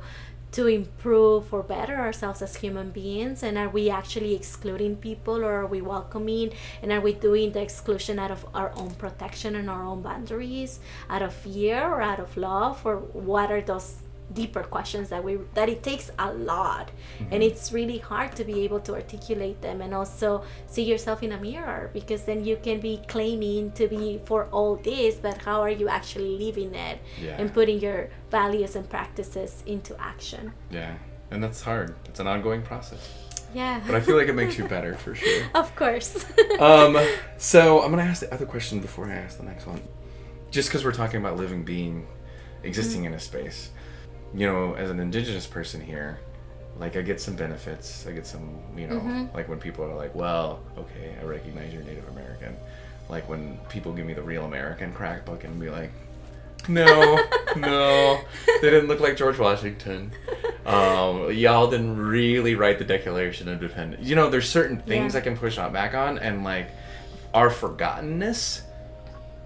to 0.54 0.68
improve 0.68 1.52
or 1.52 1.64
better 1.64 1.96
ourselves 1.96 2.40
as 2.40 2.54
human 2.54 2.90
beings 2.90 3.42
and 3.42 3.58
are 3.58 3.68
we 3.68 3.90
actually 3.90 4.36
excluding 4.36 4.94
people 4.94 5.44
or 5.44 5.52
are 5.52 5.66
we 5.66 5.80
welcoming 5.82 6.52
and 6.80 6.92
are 6.92 7.00
we 7.00 7.12
doing 7.12 7.50
the 7.50 7.60
exclusion 7.60 8.20
out 8.20 8.30
of 8.30 8.46
our 8.54 8.70
own 8.76 8.94
protection 8.94 9.56
and 9.56 9.68
our 9.68 9.84
own 9.84 10.00
boundaries 10.00 10.78
out 11.10 11.22
of 11.22 11.34
fear 11.34 11.82
or 11.82 12.00
out 12.00 12.20
of 12.20 12.36
love 12.36 12.80
or 12.86 12.98
what 12.98 13.50
are 13.50 13.62
those 13.62 14.03
deeper 14.32 14.62
questions 14.62 15.10
that 15.10 15.22
we 15.22 15.36
that 15.54 15.68
it 15.68 15.82
takes 15.82 16.10
a 16.18 16.32
lot 16.32 16.90
and 17.30 17.42
it's 17.42 17.72
really 17.72 17.98
hard 17.98 18.34
to 18.34 18.42
be 18.42 18.62
able 18.64 18.80
to 18.80 18.94
articulate 18.94 19.60
them 19.60 19.80
and 19.82 19.92
also 19.94 20.42
see 20.66 20.82
yourself 20.82 21.22
in 21.22 21.32
a 21.32 21.38
mirror 21.38 21.90
because 21.92 22.22
then 22.24 22.42
you 22.44 22.56
can 22.56 22.80
be 22.80 23.00
claiming 23.06 23.70
to 23.72 23.86
be 23.86 24.20
for 24.24 24.46
all 24.50 24.76
this 24.76 25.16
but 25.16 25.36
how 25.38 25.60
are 25.60 25.70
you 25.70 25.88
actually 25.88 26.38
living 26.38 26.74
it 26.74 26.98
Yeah. 27.22 27.36
and 27.38 27.52
putting 27.52 27.78
your 27.80 28.08
values 28.30 28.76
and 28.76 28.88
practices 28.88 29.62
into 29.66 29.94
action 30.00 30.52
Yeah. 30.70 30.94
And 31.30 31.42
that's 31.42 31.62
hard. 31.62 31.94
It's 32.06 32.20
an 32.20 32.26
ongoing 32.26 32.62
process. 32.62 33.02
yeah 33.54 33.80
But 33.86 33.94
I 33.94 34.00
feel 34.00 34.16
like 34.16 34.28
it 34.28 34.34
makes 34.34 34.56
you 34.58 34.64
better 34.68 34.94
for 34.94 35.14
sure. 35.14 35.42
of 35.54 35.74
course 35.76 36.24
Um, 36.58 36.96
so 37.36 37.82
I'm 37.82 37.90
gonna 37.90 38.02
ask 38.04 38.20
the 38.20 38.32
other 38.32 38.46
question 38.46 38.80
before 38.80 39.06
I 39.06 39.14
ask 39.14 39.36
the 39.36 39.44
next 39.44 39.66
one. 39.66 39.82
Just 40.50 40.68
because 40.68 40.82
we're 40.84 40.92
talking 41.02 41.20
about 41.20 41.36
living 41.36 41.62
being, 41.64 42.06
existing 42.62 43.04
in 43.04 43.12
a 43.14 43.20
space, 43.20 43.70
you 44.34 44.46
know, 44.46 44.74
as 44.74 44.90
an 44.90 45.00
indigenous 45.00 45.46
person 45.46 45.80
here, 45.80 46.18
like 46.78 46.96
I 46.96 47.02
get 47.02 47.20
some 47.20 47.36
benefits. 47.36 48.06
I 48.06 48.12
get 48.12 48.26
some, 48.26 48.58
you 48.76 48.86
know, 48.88 49.28
like 49.34 49.48
when 49.48 49.58
people 49.60 49.84
are 49.84 49.94
like, 49.94 50.14
"Well, 50.14 50.60
okay, 50.76 51.14
I 51.20 51.24
recognize 51.24 51.72
you're 51.72 51.82
Native 51.84 52.08
American." 52.08 52.56
Like 53.08 53.28
when 53.28 53.58
people 53.68 53.92
give 53.92 54.06
me 54.06 54.14
the 54.14 54.22
real 54.22 54.44
American 54.44 54.92
crack 54.92 55.24
book 55.24 55.44
and 55.44 55.60
be 55.60 55.70
like, 55.70 55.92
"No, 56.68 57.20
no, 57.56 58.20
they 58.60 58.70
didn't 58.70 58.88
look 58.88 59.00
like 59.00 59.16
George 59.16 59.38
Washington." 59.38 60.10
Um, 60.66 61.30
y'all 61.32 61.70
didn't 61.70 61.98
really 61.98 62.54
write 62.54 62.78
the 62.78 62.84
Declaration 62.86 63.46
of 63.48 63.62
Independence. 63.62 64.04
You 64.04 64.16
know, 64.16 64.30
there's 64.30 64.48
certain 64.48 64.78
things 64.80 65.12
Yeah. 65.14 65.20
I 65.20 65.22
can 65.22 65.36
push 65.36 65.58
on 65.58 65.72
back 65.72 65.94
on, 65.94 66.18
and 66.18 66.42
like 66.42 66.70
our 67.34 67.50
forgottenness 67.50 68.62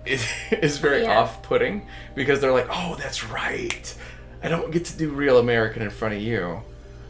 is, 0.07 0.25
is 0.53 0.79
very 0.79 1.03
Yeah. 1.03 1.19
off-putting 1.19 1.87
because 2.15 2.41
they're 2.41 2.53
like, 2.53 2.69
"Oh, 2.71 2.95
that's 2.99 3.25
right. 3.25 3.95
I 4.43 4.49
don't 4.49 4.71
get 4.71 4.85
to 4.87 4.97
do 4.97 5.11
real 5.11 5.39
American 5.39 5.83
in 5.83 5.91
front 5.91 6.15
of 6.15 6.23
you, 6.23 6.63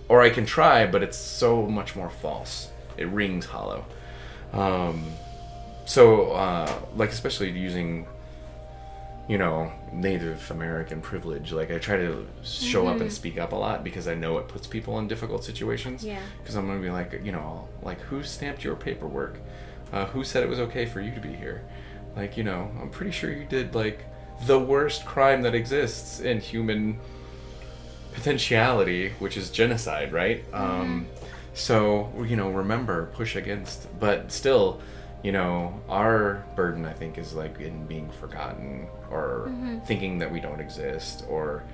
or 0.09 0.23
I 0.23 0.31
can 0.31 0.47
try, 0.47 0.87
but 0.87 1.03
it's 1.03 1.19
so 1.19 1.67
much 1.67 1.95
more 1.95 2.11
false. 2.11 2.71
It 2.97 3.09
rings 3.09 3.47
hollow." 3.47 3.85
Um, 4.53 5.13
so, 5.85 6.33
uh, 6.33 6.73
like, 6.97 7.11
especially 7.11 7.51
using 7.51 8.07
you 9.29 9.37
know, 9.37 9.71
Native 9.93 10.51
American 10.51 11.03
privilege. 11.03 11.53
Like 11.53 11.71
I 11.71 11.79
try 11.79 11.99
to 11.99 12.27
show 12.43 12.89
up 12.89 13.01
and 13.01 13.13
speak 13.13 13.39
up 13.39 13.53
a 13.53 13.57
lot 13.57 13.85
because 13.85 14.09
I 14.09 14.15
know 14.15 14.39
it 14.39 14.49
puts 14.49 14.67
people 14.67 14.99
in 14.99 15.07
difficult 15.07 15.45
situations. 15.45 16.03
Yeah. 16.03 16.21
Because 16.43 16.57
I'm 16.57 16.67
gonna 16.67 16.81
be 16.81 16.91
like, 16.91 17.21
you 17.23 17.31
know, 17.31 17.69
like 17.83 18.01
who 18.01 18.23
stamped 18.23 18.65
your 18.65 18.75
paperwork? 18.75 19.39
Uh, 19.93 20.07
who 20.07 20.25
said 20.25 20.43
it 20.43 20.49
was 20.49 20.59
okay 20.61 20.87
for 20.87 21.03
you 21.03 21.15
to 21.15 21.21
be 21.21 21.33
here? 21.33 21.63
Like, 22.17 22.39
you 22.39 22.43
know, 22.43 22.71
I'm 22.81 22.89
pretty 22.89 23.13
sure 23.13 23.31
you 23.31 23.45
did 23.45 23.75
like 23.75 24.01
the 24.47 24.59
worst 24.59 25.05
crime 25.05 25.43
that 25.43 25.55
exists 25.55 26.21
in 26.21 26.41
human 26.41 26.99
potentiality, 28.19 29.11
which 29.19 29.37
is 29.37 29.51
genocide, 29.51 30.13
right? 30.13 30.45
Um, 30.53 31.07
so 31.55 32.13
you 32.27 32.37
know, 32.37 32.51
remember, 32.51 33.07
push 33.15 33.37
against, 33.37 33.89
but 33.99 34.31
still, 34.31 34.81
you 35.23 35.33
know, 35.33 35.81
our 35.89 36.45
burden, 36.57 36.85
I 36.85 36.93
think, 36.93 37.19
is 37.19 37.35
like 37.35 37.61
in 37.61 37.87
being 37.87 38.11
forgotten 38.11 38.87
or 39.11 39.53
thinking 39.87 40.19
that 40.19 40.31
we 40.31 40.41
don't 40.41 40.61
exist, 40.61 41.25
or 41.29 41.65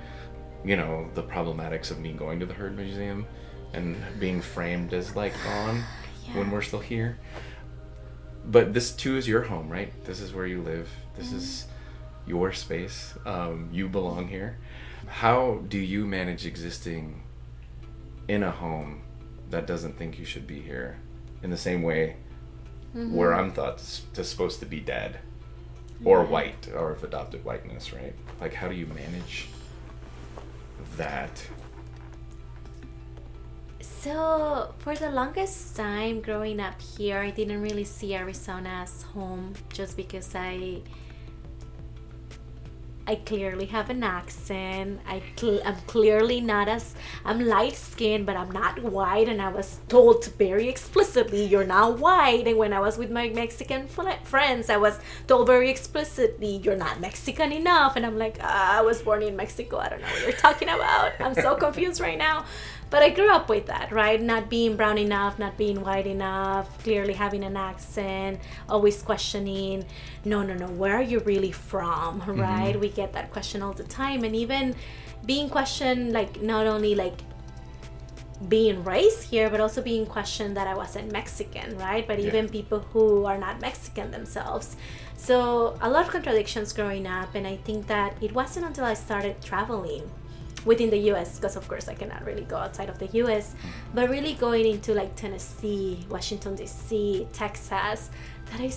you 0.63 0.75
know, 0.75 1.07
the 1.13 1.23
problematics 1.23 1.91
of 1.91 1.99
me 1.99 2.11
going 2.13 2.39
to 2.39 2.45
the 2.45 2.53
Heard 2.53 2.75
Museum 2.75 3.27
and 3.73 3.95
being 4.19 4.41
framed 4.41 4.93
as 4.93 5.15
like 5.15 5.33
gone 5.43 5.83
when 6.33 6.49
we're 6.49 6.61
still 6.61 6.79
here. 6.79 7.17
But 8.47 8.73
this 8.73 8.91
too 8.91 9.17
is 9.17 9.27
your 9.27 9.41
home, 9.41 9.69
right? 9.69 9.91
This 10.05 10.19
is 10.21 10.33
where 10.33 10.45
you 10.45 10.61
live. 10.61 10.89
This 11.15 11.31
is 11.31 11.65
your 12.27 12.51
space. 12.51 13.13
Um, 13.25 13.69
you 13.71 13.87
belong 13.89 14.27
here. 14.27 14.57
How 15.07 15.61
do 15.67 15.77
you 15.77 16.05
manage 16.05 16.45
existing 16.45 17.23
in 18.27 18.43
a 18.43 18.51
home 18.51 19.01
that 19.49 19.67
doesn't 19.67 19.97
think 19.97 20.19
you 20.19 20.25
should 20.25 20.47
be 20.47 20.59
here 20.59 20.97
in 21.43 21.49
the 21.49 21.57
same 21.57 21.83
way 21.83 22.17
mm-hmm. 22.95 23.13
where 23.13 23.33
I'm 23.33 23.51
thought 23.51 23.75
s- 23.75 24.03
to 24.13 24.23
supposed 24.23 24.59
to 24.59 24.65
be 24.65 24.79
dead 24.79 25.19
or 26.03 26.23
white 26.23 26.67
or 26.75 26.91
of 26.91 27.03
adopted 27.03 27.45
whiteness, 27.45 27.93
right? 27.93 28.13
Like, 28.41 28.53
how 28.53 28.67
do 28.67 28.75
you 28.75 28.87
manage 28.87 29.47
that? 30.97 31.41
So, 33.79 34.73
for 34.79 34.95
the 34.95 35.09
longest 35.09 35.75
time 35.75 36.21
growing 36.21 36.59
up 36.59 36.79
here, 36.81 37.19
I 37.19 37.31
didn't 37.31 37.61
really 37.61 37.85
see 37.85 38.13
Arizona 38.13 38.83
as 38.83 39.01
home 39.01 39.53
just 39.73 39.97
because 39.97 40.35
I 40.35 40.81
I 43.07 43.15
clearly 43.15 43.67
have 43.67 43.91
an 43.91 44.03
accent. 44.03 44.99
I 45.07 45.21
cl- 45.37 45.61
I'm 45.63 45.75
clearly 45.85 46.41
not 46.41 46.67
as 46.67 46.95
I'm 47.23 47.39
light 47.39 47.75
skinned, 47.75 48.25
but 48.25 48.35
I'm 48.35 48.49
not 48.49 48.81
white. 48.81 49.29
And 49.29 49.39
I 49.39 49.49
was 49.49 49.79
told 49.87 50.25
very 50.39 50.67
explicitly, 50.67 51.43
"You're 51.45 51.65
not 51.65 51.99
white." 51.99 52.47
And 52.47 52.57
when 52.57 52.73
I 52.73 52.79
was 52.79 52.97
with 52.97 53.11
my 53.11 53.29
Mexican 53.29 53.87
fl- 53.87 54.21
friends, 54.23 54.71
I 54.71 54.77
was 54.77 54.99
told 55.27 55.45
very 55.45 55.69
explicitly, 55.69 56.57
"You're 56.63 56.75
not 56.75 56.99
Mexican 56.99 57.51
enough." 57.51 57.95
And 57.95 58.05
I'm 58.07 58.17
like, 58.17 58.37
ah, 58.41 58.79
"I 58.79 58.81
was 58.81 59.03
born 59.03 59.21
in 59.21 59.35
Mexico. 59.35 59.77
I 59.77 59.89
don't 59.89 60.01
know 60.01 60.07
what 60.07 60.23
you're 60.23 60.31
talking 60.31 60.69
about. 60.69 61.11
I'm 61.19 61.35
so 61.35 61.55
confused 61.55 62.01
right 62.01 62.17
now." 62.17 62.45
But 62.89 63.01
I 63.03 63.09
grew 63.09 63.29
up 63.29 63.49
with 63.49 63.65
that, 63.65 63.91
right? 63.91 64.21
Not 64.21 64.49
being 64.49 64.75
brown 64.75 64.97
enough, 64.97 65.39
not 65.39 65.57
being 65.57 65.81
white 65.81 66.07
enough, 66.07 66.81
clearly 66.83 67.13
having 67.13 67.43
an 67.43 67.57
accent, 67.57 68.39
always 68.69 69.01
questioning, 69.01 69.85
no, 70.23 70.43
no, 70.43 70.53
no, 70.53 70.67
where 70.67 70.95
are 70.95 71.01
you 71.01 71.19
really 71.19 71.51
from, 71.51 72.21
mm-hmm. 72.21 72.39
right? 72.39 72.79
We 72.79 72.89
get 72.89 73.11
that 73.13 73.31
question 73.31 73.61
all 73.61 73.73
the 73.73 73.83
time. 73.83 74.23
And 74.23 74.35
even 74.35 74.75
being 75.25 75.49
questioned, 75.49 76.13
like, 76.13 76.41
not 76.41 76.67
only 76.67 76.95
like 76.95 77.19
being 78.47 78.83
raised 78.83 79.23
here, 79.23 79.49
but 79.49 79.59
also 79.59 79.81
being 79.81 80.05
questioned 80.05 80.55
that 80.57 80.67
I 80.67 80.75
wasn't 80.75 81.11
Mexican, 81.11 81.77
right? 81.77 82.05
But 82.07 82.19
Yeah. 82.19 82.27
even 82.27 82.49
people 82.49 82.79
who 82.93 83.25
are 83.25 83.37
not 83.37 83.61
Mexican 83.61 84.11
themselves. 84.11 84.75
So 85.17 85.77
a 85.81 85.89
lot 85.89 86.05
of 86.05 86.11
contradictions 86.11 86.71
growing 86.73 87.07
up, 87.07 87.33
and 87.33 87.47
I 87.47 87.55
think 87.57 87.87
that 87.87 88.15
it 88.21 88.33
wasn't 88.33 88.65
until 88.67 88.85
I 88.85 88.93
started 88.93 89.41
traveling 89.41 90.11
within 90.65 90.89
the 90.89 90.97
US, 91.11 91.37
because 91.37 91.55
of 91.55 91.67
course 91.67 91.87
I 91.87 91.93
cannot 91.93 92.25
really 92.25 92.43
go 92.43 92.57
outside 92.57 92.89
of 92.89 92.99
the 92.99 93.07
US, 93.23 93.55
but 93.93 94.09
really 94.09 94.33
going 94.33 94.65
into 94.65 94.93
like 94.93 95.15
Tennessee, 95.15 96.05
Washington 96.09 96.55
DC, 96.55 97.27
Texas, 97.31 98.09
that 98.51 98.59
I 98.59 98.71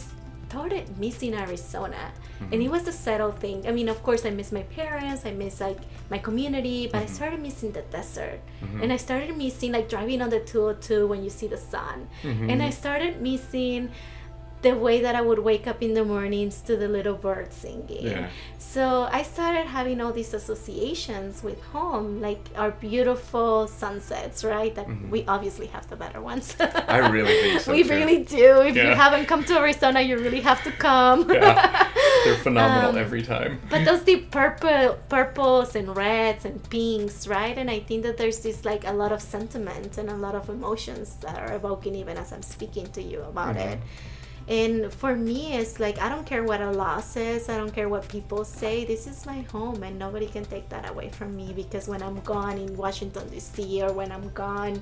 started 0.49 0.99
missing 0.99 1.35
Arizona. 1.35 2.13
And 2.41 2.53
mm-hmm. 2.53 2.63
it 2.63 2.71
was 2.71 2.89
a 2.89 2.93
settled 2.93 3.39
thing. 3.39 3.67
I 3.67 3.73
mean, 3.73 3.89
of 3.89 4.03
course, 4.03 4.25
I 4.25 4.31
miss 4.31 4.51
my 4.53 4.63
parents, 4.63 5.27
I 5.27 5.33
miss 5.33 5.61
like 5.61 5.81
my 6.11 6.19
community, 6.19 6.87
but 6.87 6.99
I 6.99 7.05
mm-hmm. 7.05 7.15
started 7.15 7.41
missing 7.41 7.73
the 7.73 7.83
desert. 7.83 8.41
Mm-hmm. 8.63 8.83
And 8.83 8.93
I 8.93 8.97
started 8.97 9.37
missing 9.37 9.73
like 9.73 9.89
driving 9.89 10.23
on 10.23 10.31
the 10.31 10.41
202 10.41 11.07
when 11.07 11.23
you 11.23 11.31
see 11.31 11.49
the 11.49 11.57
sun. 11.57 12.09
And 12.25 12.63
I 12.63 12.71
started 12.71 13.21
missing 13.21 13.91
the 14.63 14.73
way 14.75 15.01
that 15.03 15.15
I 15.15 15.21
would 15.21 15.39
wake 15.39 15.67
up 15.67 15.83
in 15.83 15.95
the 15.95 16.05
mornings 16.05 16.61
to 16.63 16.77
the 16.77 16.89
little 16.89 17.15
birds 17.15 17.55
singing. 17.57 18.07
Yeah. 18.07 18.29
So 18.59 19.09
I 19.11 19.23
started 19.23 19.67
having 19.67 20.01
all 20.01 20.13
these 20.13 20.35
associations 20.35 21.43
with 21.43 21.61
home, 21.73 22.21
like 22.21 22.41
our 22.57 22.71
beautiful 22.73 23.67
sunsets, 23.69 24.43
right? 24.45 24.75
That 24.75 24.87
we 25.11 25.25
obviously 25.27 25.67
have 25.69 25.89
the 25.89 25.97
better 25.97 26.21
ones. 26.21 26.55
Mm-hmm. 26.59 26.91
I 26.91 26.99
really 27.09 27.35
think 27.43 27.61
so, 27.65 27.73
we 27.73 27.83
too. 27.85 27.91
really 27.91 28.19
do. 28.25 28.61
If 28.63 28.75
you 28.77 28.83
haven't 29.05 29.27
come 29.27 29.45
to 29.45 29.59
Arizona, 29.59 30.01
you 30.01 30.19
really 30.19 30.41
have 30.41 30.63
to 30.65 30.73
come. 30.73 31.31
Yeah. 31.33 31.89
They're 32.25 32.35
phenomenal 32.37 32.91
Um, 32.91 32.99
every 32.99 33.23
time. 33.23 33.61
but 33.71 33.85
those 33.85 34.01
deep 34.01 34.31
purple 34.31 34.99
purples 35.09 35.77
and 35.77 35.97
reds 35.97 36.45
and 36.45 36.59
pinks 36.69 37.27
right 37.29 37.57
and 37.57 37.71
i 37.71 37.79
think 37.79 38.03
that 38.03 38.17
there's 38.19 38.41
this 38.41 38.65
like 38.65 38.85
a 38.87 38.93
lot 38.93 39.13
of 39.13 39.21
sentiment 39.23 39.99
and 39.99 40.11
a 40.11 40.15
lot 40.17 40.35
of 40.35 40.49
emotions 40.51 41.15
that 41.25 41.39
are 41.39 41.55
evoking 41.55 41.95
even 41.95 42.17
as 42.19 42.33
i'm 42.33 42.43
speaking 42.43 42.87
to 42.97 43.01
you 43.03 43.21
about 43.23 43.55
Mhm. 43.57 43.73
it 43.73 43.79
and 44.49 44.93
for 44.93 45.15
me 45.15 45.55
it's 45.57 45.79
like 45.79 45.99
i 46.01 46.09
don't 46.09 46.25
care 46.27 46.43
what 46.43 46.61
a 46.61 46.71
law 46.71 46.99
says 47.01 47.49
i 47.49 47.57
don't 47.57 47.73
care 47.75 47.89
what 47.89 48.09
people 48.09 48.45
say 48.45 48.85
this 48.85 49.07
is 49.07 49.27
my 49.27 49.41
home 49.53 49.83
and 49.83 49.99
nobody 49.99 50.27
can 50.27 50.45
take 50.47 50.69
that 50.71 50.89
away 50.91 51.09
from 51.11 51.37
me 51.37 51.53
because 51.55 51.87
when 51.87 52.03
i'm 52.03 52.19
gone 52.21 52.57
in 52.59 52.75
washington 52.77 53.23
dc 53.29 53.83
or 53.87 53.93
when 53.93 54.11
i'm 54.11 54.29
gone 54.31 54.81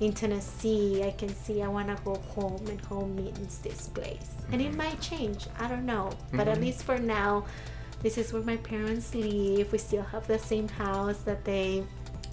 in 0.00 0.12
tennessee 0.12 1.02
i 1.04 1.10
can 1.10 1.28
see 1.28 1.62
i 1.62 1.68
want 1.68 1.88
to 1.94 2.02
go 2.04 2.14
home 2.34 2.64
and 2.68 2.80
home 2.82 3.14
means 3.14 3.58
this 3.58 3.88
place 3.88 4.30
and 4.50 4.62
it 4.62 4.74
might 4.74 4.98
change 5.00 5.46
i 5.60 5.68
don't 5.68 5.84
know 5.84 6.10
but 6.32 6.48
at 6.48 6.56
Mhm. 6.58 6.62
least 6.62 6.82
for 6.84 6.96
now 6.98 7.44
this 8.02 8.18
is 8.18 8.32
where 8.32 8.42
my 8.42 8.56
parents 8.56 9.14
live. 9.14 9.70
We 9.70 9.78
still 9.78 10.02
have 10.02 10.26
the 10.26 10.36
same 10.36 10.66
house 10.66 11.18
that 11.18 11.44
they 11.44 11.84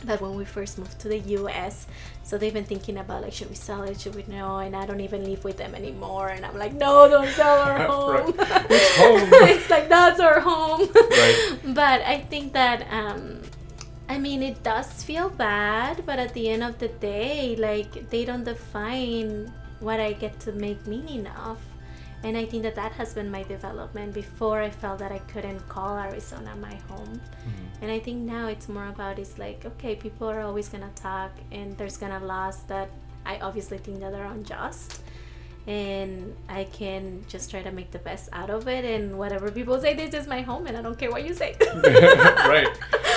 that 0.06 0.22
when 0.22 0.36
we 0.36 0.46
first 0.46 0.78
moved 0.78 1.00
to 1.00 1.08
the 1.08 1.20
US. 1.38 1.88
So 2.24 2.38
they've 2.38 2.54
been 2.54 2.66
thinking 2.66 2.98
about 2.98 3.22
like 3.24 3.34
should 3.34 3.50
we 3.50 3.56
sell 3.56 3.84
it, 3.84 4.00
should 4.00 4.16
we 4.16 4.24
no? 4.28 4.60
And 4.60 4.76
I 4.76 4.86
don't 4.86 5.02
even 5.02 5.24
live 5.24 5.44
with 5.44 5.58
them 5.58 5.76
anymore. 5.76 6.30
And 6.30 6.46
I'm 6.46 6.58
like, 6.58 6.74
no, 6.74 7.10
don't 7.10 7.30
sell 7.30 7.60
our 7.60 7.80
home. 7.92 8.34
It's 8.70 8.98
home. 8.98 9.30
it's 9.50 9.70
like 9.70 9.90
that's 9.90 10.20
our 10.20 10.40
home. 10.40 10.88
Right. 10.94 11.58
But 11.74 12.02
I 12.02 12.20
think 12.30 12.54
that 12.54 12.88
um 12.92 13.42
I 14.08 14.18
mean 14.18 14.44
it 14.44 14.64
does 14.64 15.04
feel 15.04 15.30
bad, 15.30 16.06
but 16.06 16.20
at 16.20 16.34
the 16.34 16.50
end 16.50 16.64
of 16.64 16.78
the 16.80 16.90
day, 16.90 17.56
like 17.58 18.10
they 18.10 18.26
don't 18.26 18.44
define 18.44 19.52
what 19.80 20.00
I 20.00 20.14
get 20.14 20.40
to 20.42 20.52
make 20.52 20.86
meaning 20.88 21.28
of. 21.28 21.58
And 22.24 22.36
i 22.38 22.46
think 22.46 22.64
that 22.64 22.76
that 22.76 22.92
has 22.94 23.14
been 23.14 23.30
my 23.32 23.44
development 23.44 24.14
before 24.14 24.62
i 24.62 24.70
felt 24.70 25.00
that 25.00 25.12
i 25.12 25.20
couldn't 25.32 25.60
call 25.70 25.98
arizona 25.98 26.54
my 26.56 26.76
home 26.90 27.20
Mm-hmm. 27.20 27.84
and 27.84 27.92
i 27.92 28.00
think 28.00 28.18
now 28.20 28.48
it's 28.48 28.68
more 28.68 28.88
about 28.88 29.18
it's 29.20 29.38
like 29.38 29.66
okay 29.66 29.96
people 29.96 30.30
are 30.30 30.42
always 30.42 30.68
gonna 30.70 30.92
talk 30.96 31.32
and 31.52 31.78
there's 31.78 31.98
gonna 31.98 32.20
laws 32.24 32.64
that 32.64 32.90
i 33.26 33.38
obviously 33.40 33.78
think 33.78 34.00
that 34.02 34.14
are 34.14 34.26
unjust 34.26 35.02
and 35.68 36.36
i 36.50 36.64
can 36.66 37.24
just 37.28 37.50
try 37.52 37.62
to 37.62 37.72
make 37.72 37.92
the 37.92 38.00
best 38.00 38.30
out 38.34 38.50
of 38.50 38.68
it 38.68 38.84
and 38.86 39.18
whatever 39.18 39.52
people 39.52 39.80
say 39.80 39.94
this 39.94 40.14
is 40.14 40.28
my 40.28 40.42
home 40.42 40.68
and 40.68 40.76
i 40.78 40.82
don't 40.82 40.98
care 40.98 41.12
what 41.12 41.26
you 41.26 41.34
say 41.34 41.56
right, 41.84 42.68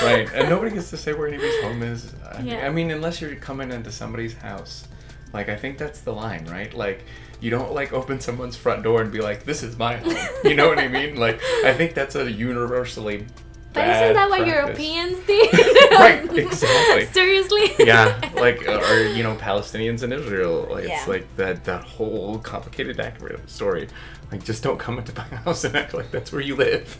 right. 0.02 0.28
And 0.34 0.48
nobody 0.48 0.74
gets 0.74 0.90
to 0.90 0.96
say 0.96 1.12
where 1.12 1.28
anybody's 1.28 1.60
home 1.62 1.82
is. 1.82 2.12
I, 2.30 2.42
Yeah. 2.42 2.66
I 2.66 2.70
mean, 2.70 2.90
unless 2.90 3.20
you're 3.20 3.34
coming 3.36 3.70
into 3.70 3.90
somebody's 3.92 4.34
house. 4.34 4.86
Like, 5.32 5.48
I 5.48 5.56
think 5.56 5.78
that's 5.78 6.00
the 6.00 6.12
line, 6.12 6.44
right? 6.46 6.72
Like, 6.74 7.04
you 7.40 7.50
don't 7.50 7.72
like 7.72 7.92
open 7.92 8.20
someone's 8.20 8.56
front 8.56 8.82
door 8.82 9.02
and 9.02 9.10
be 9.10 9.20
like, 9.20 9.44
"This 9.44 9.62
is 9.62 9.76
my 9.76 9.96
home." 9.96 10.16
You 10.44 10.54
know 10.54 10.68
what 10.68 10.78
I 10.78 10.88
mean? 10.88 11.16
Like, 11.16 11.40
I 11.64 11.72
think 11.72 11.94
that's 11.94 12.14
a 12.14 12.30
universally. 12.30 13.26
but 13.72 13.88
isn't 13.88 14.14
that 14.14 14.28
what 14.28 14.42
practice. 14.42 14.78
europeans 14.78 15.26
did 15.26 15.90
Right, 15.92 16.36
exactly. 16.46 17.06
seriously 17.06 17.72
yeah, 17.78 18.20
like 18.34 18.68
uh, 18.68 18.82
or 18.90 19.06
you 19.08 19.22
know 19.22 19.34
Palestinians 19.36 20.02
in 20.02 20.12
Israel. 20.12 20.68
Like, 20.70 20.84
It's 20.84 21.08
like 21.08 21.26
that 21.36 21.64
that 21.64 21.82
whole 21.82 22.38
complicated 22.38 23.00
story. 23.46 23.88
Like 24.30 24.44
just 24.44 24.62
don't 24.62 24.78
come 24.78 24.98
into 24.98 25.14
my 25.14 25.24
house 25.44 25.64
and 25.64 25.74
act 25.76 25.94
like 25.94 26.10
that's 26.10 26.32
where 26.32 26.40
you 26.42 26.54
live. 26.56 26.96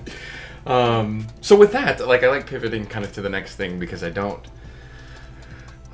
Um, 0.67 1.27
so 1.41 1.57
with 1.57 1.73
that, 1.73 2.07
like 2.07 2.23
I 2.23 2.29
like 2.29 2.47
pivoting 2.47 2.87
kind 2.87 3.05
of 3.05 3.13
to 3.13 3.23
the 3.23 3.29
next 3.29 3.57
thing 3.57 3.79
because 3.79 4.03
I 4.03 4.11
don't. 4.11 4.45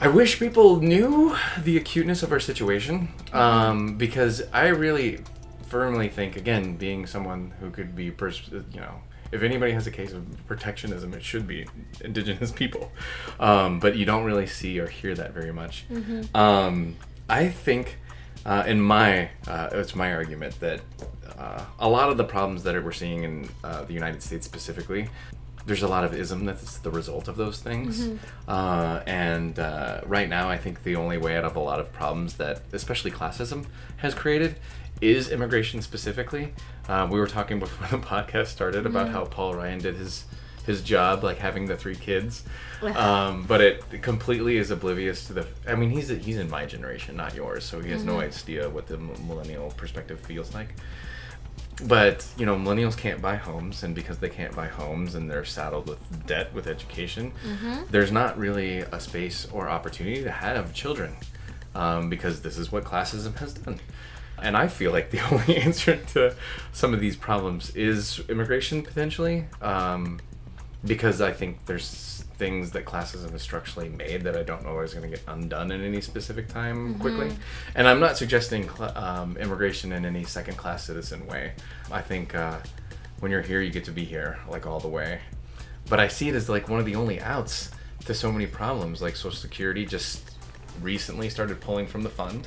I 0.01 0.07
wish 0.09 0.39
people 0.39 0.81
knew 0.81 1.37
the 1.65 1.77
acuteness 1.77 2.23
of 2.23 2.31
our 2.31 2.39
situation 2.39 3.09
um, 3.33 3.97
because 3.97 4.43
I 4.53 4.69
really 4.69 5.19
firmly 5.67 6.09
think 6.09 6.37
again 6.37 6.77
being 6.77 7.05
someone 7.07 7.53
who 7.61 7.71
could 7.71 7.95
be 7.97 8.11
pers- 8.11 8.49
you 8.51 8.81
know 8.81 8.95
if 9.33 9.43
anybody 9.43 9.73
has 9.73 9.87
a 9.87 9.91
case 9.91 10.13
of 10.13 10.25
protectionism 10.47 11.13
it 11.15 11.23
should 11.23 11.47
be 11.47 11.67
indigenous 12.05 12.53
people. 12.53 12.93
Um, 13.41 13.81
but 13.81 13.97
you 13.97 14.05
don't 14.05 14.25
really 14.25 14.47
see 14.47 14.79
or 14.79 14.87
hear 14.87 15.15
that 15.17 15.33
very 15.33 15.53
much. 15.53 15.85
Um, 16.35 16.97
i 17.29 17.49
think 17.49 17.99
uh, 18.47 18.65
in 18.67 18.81
my 18.81 19.29
uh, 19.49 19.69
it's 19.73 19.95
my 19.95 20.13
argument 20.15 20.59
that 20.61 20.81
uh, 21.39 21.63
a 21.81 21.89
lot 21.89 22.09
of 22.09 22.17
the 22.17 22.25
problems 22.25 22.63
that 22.63 22.83
we're 22.83 22.93
seeing 22.93 23.25
in 23.25 23.49
uh, 23.65 23.85
the 23.85 23.93
united 23.93 24.23
states 24.23 24.47
specifically 24.47 25.09
there's 25.69 25.83
a 25.83 25.89
lot 25.89 26.03
of 26.03 26.15
ism 26.15 26.47
that's 26.47 26.79
the 26.79 26.91
result 26.91 27.29
of 27.29 27.37
those 27.37 27.61
things. 27.61 28.09
Uh, 28.49 29.03
and 29.07 29.59
uh, 29.59 30.01
right 30.07 30.29
now, 30.29 30.49
I 30.49 30.57
think 30.57 30.83
the 30.83 30.97
only 30.97 31.19
way 31.19 31.37
out 31.37 31.45
of 31.45 31.57
a 31.57 31.61
lot 31.61 31.79
of 31.79 31.93
problems 31.93 32.35
that, 32.39 32.63
especially 32.73 33.11
classism, 33.11 33.67
has 33.99 34.15
created 34.15 34.57
is 35.01 35.31
immigration 35.31 35.83
specifically. 35.83 36.55
Uh, 36.89 37.07
we 37.11 37.21
were 37.21 37.27
talking 37.27 37.59
before 37.67 37.87
the 37.99 38.05
podcast 38.05 38.47
started 38.47 38.87
about 38.87 39.11
how 39.11 39.27
Paul 39.27 39.55
Ryan 39.55 39.79
did 39.79 39.95
his 39.97 40.25
his 40.65 40.83
job, 40.83 41.25
like 41.25 41.39
having 41.39 41.65
the 41.65 41.77
three 41.77 41.97
kids, 41.97 42.45
um, 42.95 43.45
but 43.47 43.63
it 43.63 44.03
completely 44.03 44.59
is 44.59 44.71
oblivious 44.71 45.27
to 45.27 45.33
the. 45.33 45.47
I 45.67 45.75
mean, 45.75 45.91
he's 45.91 46.09
he's 46.09 46.39
in 46.39 46.51
my 46.51 46.67
generation, 46.67 47.17
not 47.17 47.35
yours, 47.35 47.65
so 47.65 47.81
he 47.81 47.91
has 47.91 48.05
no 48.05 48.21
idea 48.21 48.69
what 48.69 48.87
the 48.87 48.99
millennial 48.99 49.71
perspective 49.77 50.21
feels 50.21 50.53
like 50.55 50.75
but 51.87 52.27
you 52.37 52.45
know 52.45 52.57
millennials 52.57 52.97
can't 52.97 53.23
buy 53.23 53.37
homes 53.37 53.83
and 53.85 53.95
because 53.95 54.19
they 54.19 54.29
can't 54.29 54.55
buy 54.57 54.67
homes 54.67 55.15
and 55.15 55.31
they're 55.31 55.45
saddled 55.45 55.89
with 55.89 56.27
debt 56.27 56.53
with 56.53 56.67
education 56.67 57.33
there's 57.91 58.11
not 58.11 58.37
really 58.37 58.79
a 58.81 58.99
space 58.99 59.47
or 59.53 59.69
opportunity 59.69 60.23
to 60.25 60.31
have 60.31 60.73
children 60.75 61.15
um, 61.75 62.09
because 62.11 62.43
this 62.43 62.59
is 62.59 62.73
what 62.73 62.83
classism 62.85 63.37
has 63.37 63.53
done. 63.55 63.79
And 64.43 64.57
i 64.57 64.67
feel 64.69 64.91
like 64.93 65.11
the 65.11 65.21
only 65.33 65.57
answer 65.57 65.97
to 66.15 66.35
some 66.73 66.95
of 66.95 67.01
these 67.01 67.17
problems 67.17 67.71
is 67.77 68.21
immigration 68.29 68.83
potentially 68.83 69.45
um, 69.63 70.19
because 70.85 71.21
i 71.21 71.33
think 71.33 71.65
there's 71.67 72.18
things 72.39 72.71
that 72.71 72.85
classism 72.85 73.33
has 73.33 73.43
structurally 73.43 73.89
made 73.89 74.23
that 74.23 74.37
I 74.37 74.45
don't 74.45 74.65
know 74.65 74.79
is 74.81 74.95
going 74.95 75.11
to 75.11 75.17
get 75.17 75.25
undone 75.27 75.73
in 75.73 75.83
any 75.83 76.01
specific 76.01 76.49
time 76.49 76.99
quickly. 76.99 77.33
And 77.75 77.89
I'm 77.89 77.99
not 77.99 78.17
suggesting 78.17 78.71
cl- 78.71 78.97
um, 78.97 79.37
immigration 79.37 79.93
in 79.93 80.05
any 80.07 80.23
second 80.25 80.57
class 80.57 80.85
citizen 80.85 81.27
way. 81.27 81.53
I 81.91 82.01
think 82.01 82.35
uh, 82.37 82.59
when 83.19 83.33
you're 83.33 83.43
here, 83.43 83.61
you 83.61 83.71
get 83.71 83.85
to 83.87 83.91
be 83.91 84.05
here, 84.05 84.39
like 84.49 84.67
all 84.67 84.79
the 84.79 84.89
way. 84.89 85.21
But 85.91 85.99
I 85.99 86.07
see 86.09 86.29
it 86.29 86.35
as 86.37 86.49
like 86.49 86.69
one 86.69 86.79
of 86.79 86.87
the 86.87 86.95
only 86.95 87.21
outs 87.21 87.73
to 88.05 88.15
so 88.15 88.31
many 88.31 88.47
problems. 88.47 89.03
Like 89.03 89.17
Social 89.17 89.33
Security 89.33 89.85
just 89.85 90.31
recently 90.81 91.29
started 91.29 91.61
pulling 91.61 91.89
from 91.89 92.03
the 92.03 92.11
fund. 92.11 92.47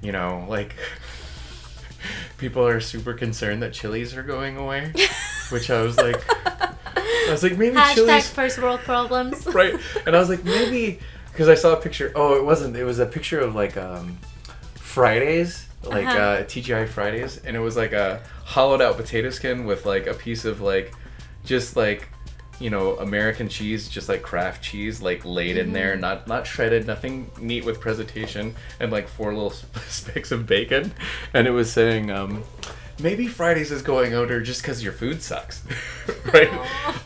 You 0.00 0.12
know, 0.12 0.46
like 0.48 0.74
people 2.38 2.64
are 2.64 2.78
super 2.80 3.12
concerned 3.12 3.60
that 3.62 3.72
Chili's 3.72 4.16
are 4.16 4.22
going 4.22 4.56
away, 4.56 4.92
which 5.50 5.68
I 5.68 5.82
was 5.82 5.96
like, 5.96 6.22
I 7.26 7.28
was 7.30 7.42
like, 7.42 7.56
maybe 7.58 7.76
hashtag 7.76 7.94
Chili's 7.94 8.28
first 8.30 8.58
world 8.58 8.80
problems 8.80 9.46
right? 9.60 9.74
And 10.06 10.14
I 10.16 10.18
was 10.18 10.28
like, 10.28 10.44
maybe 10.44 10.98
because 11.32 11.48
I 11.48 11.54
saw 11.54 11.72
a 11.72 11.80
picture. 11.80 12.12
Oh, 12.14 12.36
it 12.36 12.44
wasn't. 12.44 12.76
It 12.76 12.84
was 12.84 12.98
a 12.98 13.06
picture 13.06 13.38
of 13.40 13.54
like 13.54 13.76
um, 13.76 14.18
Fridays, 14.74 15.66
like 15.84 16.06
uh 16.06 16.08
Uh-huh. 16.10 16.42
TGI 16.44 16.88
Fridays, 16.88 17.38
and 17.44 17.56
it 17.56 17.60
was 17.60 17.76
like 17.76 17.92
a 17.92 18.20
hollowed 18.44 18.80
out 18.82 18.96
potato 18.96 19.30
skin 19.30 19.64
with 19.64 19.86
like 19.86 20.06
a 20.06 20.14
piece 20.14 20.44
of 20.44 20.60
like, 20.60 20.92
just 21.44 21.76
like, 21.76 22.08
you 22.58 22.70
know, 22.70 22.96
American 22.96 23.48
cheese, 23.48 23.88
just 23.88 24.08
like 24.08 24.22
Kraft 24.22 24.62
cheese, 24.62 25.00
like 25.00 25.24
laid 25.24 25.56
in 25.56 25.72
there, 25.72 25.92
Mm-hmm. 25.92 26.00
not 26.00 26.26
not 26.28 26.46
shredded, 26.46 26.86
nothing 26.86 27.30
neat 27.40 27.64
with 27.64 27.80
presentation, 27.80 28.54
and 28.80 28.90
like 28.90 29.06
four 29.08 29.32
little 29.32 29.50
specks 29.88 30.32
of 30.32 30.46
bacon, 30.46 30.92
and 31.34 31.46
it 31.46 31.52
was 31.52 31.70
saying. 31.72 32.10
um 32.10 32.42
Maybe 33.00 33.26
Fridays 33.26 33.70
is 33.70 33.82
going 33.82 34.14
under 34.14 34.40
just 34.40 34.62
because 34.62 34.82
your 34.82 34.92
food 34.92 35.22
sucks, 35.22 35.62
right? 36.32 36.50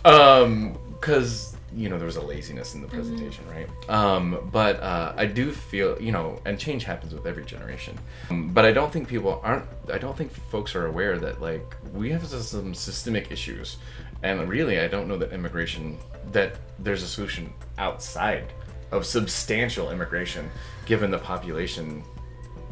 Um, 0.04 0.78
because 0.92 1.56
you 1.74 1.88
know 1.88 1.96
there 1.98 2.06
was 2.06 2.16
a 2.16 2.22
laziness 2.22 2.74
in 2.74 2.80
the 2.80 2.88
presentation, 2.88 3.44
right? 3.48 3.68
Um, 3.90 4.48
but 4.52 4.80
uh, 4.80 5.14
I 5.16 5.26
do 5.26 5.50
feel 5.52 6.00
you 6.00 6.12
know, 6.12 6.40
and 6.44 6.58
change 6.58 6.84
happens 6.84 7.12
with 7.14 7.26
every 7.26 7.44
generation. 7.44 7.98
Um, 8.30 8.50
but 8.52 8.64
I 8.64 8.72
don't 8.72 8.92
think 8.92 9.08
people 9.08 9.40
aren't. 9.42 9.66
I 9.92 9.98
don't 9.98 10.16
think 10.16 10.32
folks 10.32 10.74
are 10.74 10.86
aware 10.86 11.18
that 11.18 11.40
like 11.40 11.76
we 11.92 12.10
have 12.10 12.26
some 12.26 12.74
systemic 12.74 13.30
issues, 13.30 13.76
and 14.22 14.48
really 14.48 14.80
I 14.80 14.88
don't 14.88 15.08
know 15.08 15.18
that 15.18 15.32
immigration 15.32 15.98
that 16.32 16.56
there's 16.78 17.02
a 17.02 17.08
solution 17.08 17.52
outside 17.78 18.52
of 18.92 19.06
substantial 19.06 19.90
immigration, 19.90 20.50
given 20.86 21.10
the 21.10 21.18
population, 21.18 22.04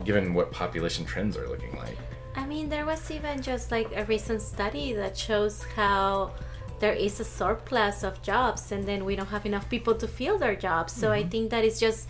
given 0.05 0.35
what 0.35 0.53
population 0.53 1.05
trends 1.05 1.37
are 1.37 1.49
looking 1.49 1.77
like. 1.77 1.97
I 2.35 2.47
mean, 2.47 2.69
there 2.69 2.87
was 2.87 3.11
even 3.11 3.43
just 3.43 3.71
like 3.71 3.90
a 3.95 4.05
recent 4.05 4.43
study 4.43 4.93
that 4.93 5.16
shows 5.16 5.64
how 5.77 6.33
there 6.79 6.95
is 6.95 7.21
a 7.21 7.25
surplus 7.25 8.03
of 8.03 8.23
jobs 8.23 8.73
and 8.73 8.87
then 8.87 9.05
we 9.05 9.14
don't 9.14 9.27
have 9.29 9.45
enough 9.45 9.69
people 9.69 9.95
to 9.95 10.09
fill 10.09 10.38
their 10.38 10.57
jobs. 10.57 10.93
So 10.93 11.12
I 11.12 11.21
mm-hmm. 11.21 11.29
think 11.29 11.51
that 11.51 11.64
is 11.64 11.79
just 11.79 12.09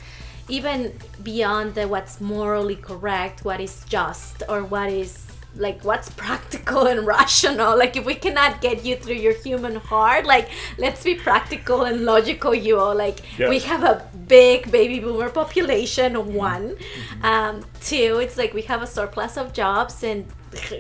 even 0.49 0.93
beyond 1.23 1.75
the 1.75 1.89
what's 1.89 2.21
morally 2.21 2.77
correct, 2.77 3.45
what 3.45 3.61
is 3.61 3.85
just 3.89 4.43
or 4.49 4.65
what 4.65 4.91
is 4.91 5.30
like 5.55 5.85
what's 5.85 6.11
practical 6.11 6.87
and 6.87 7.07
rational? 7.17 7.77
Like 7.77 7.97
if 7.97 8.05
we 8.05 8.15
cannot 8.15 8.61
get 8.61 8.85
you 8.85 8.97
through 8.97 9.17
your 9.17 9.35
human 9.35 9.77
heart 9.77 10.27
like 10.27 10.51
let's 10.79 11.05
be 11.05 11.15
practical 11.15 11.85
and 11.85 12.05
logical 12.05 12.55
you 12.55 12.79
all. 12.79 12.95
Like 12.95 13.21
we 13.39 13.59
have 13.61 13.83
a 13.83 14.07
big 14.27 14.71
baby 14.71 15.01
boomer 15.01 15.31
population 15.31 16.15
mm-hmm. 16.15 16.35
one. 16.35 16.77
Mm-hmm. 16.77 17.25
Um, 17.25 17.65
two 17.81 18.21
it's 18.23 18.37
like 18.37 18.55
we 18.55 18.63
have 18.63 18.83
a 18.83 18.87
surplus 18.87 19.37
of 19.37 19.53
jobs 19.53 20.03
and 20.03 20.27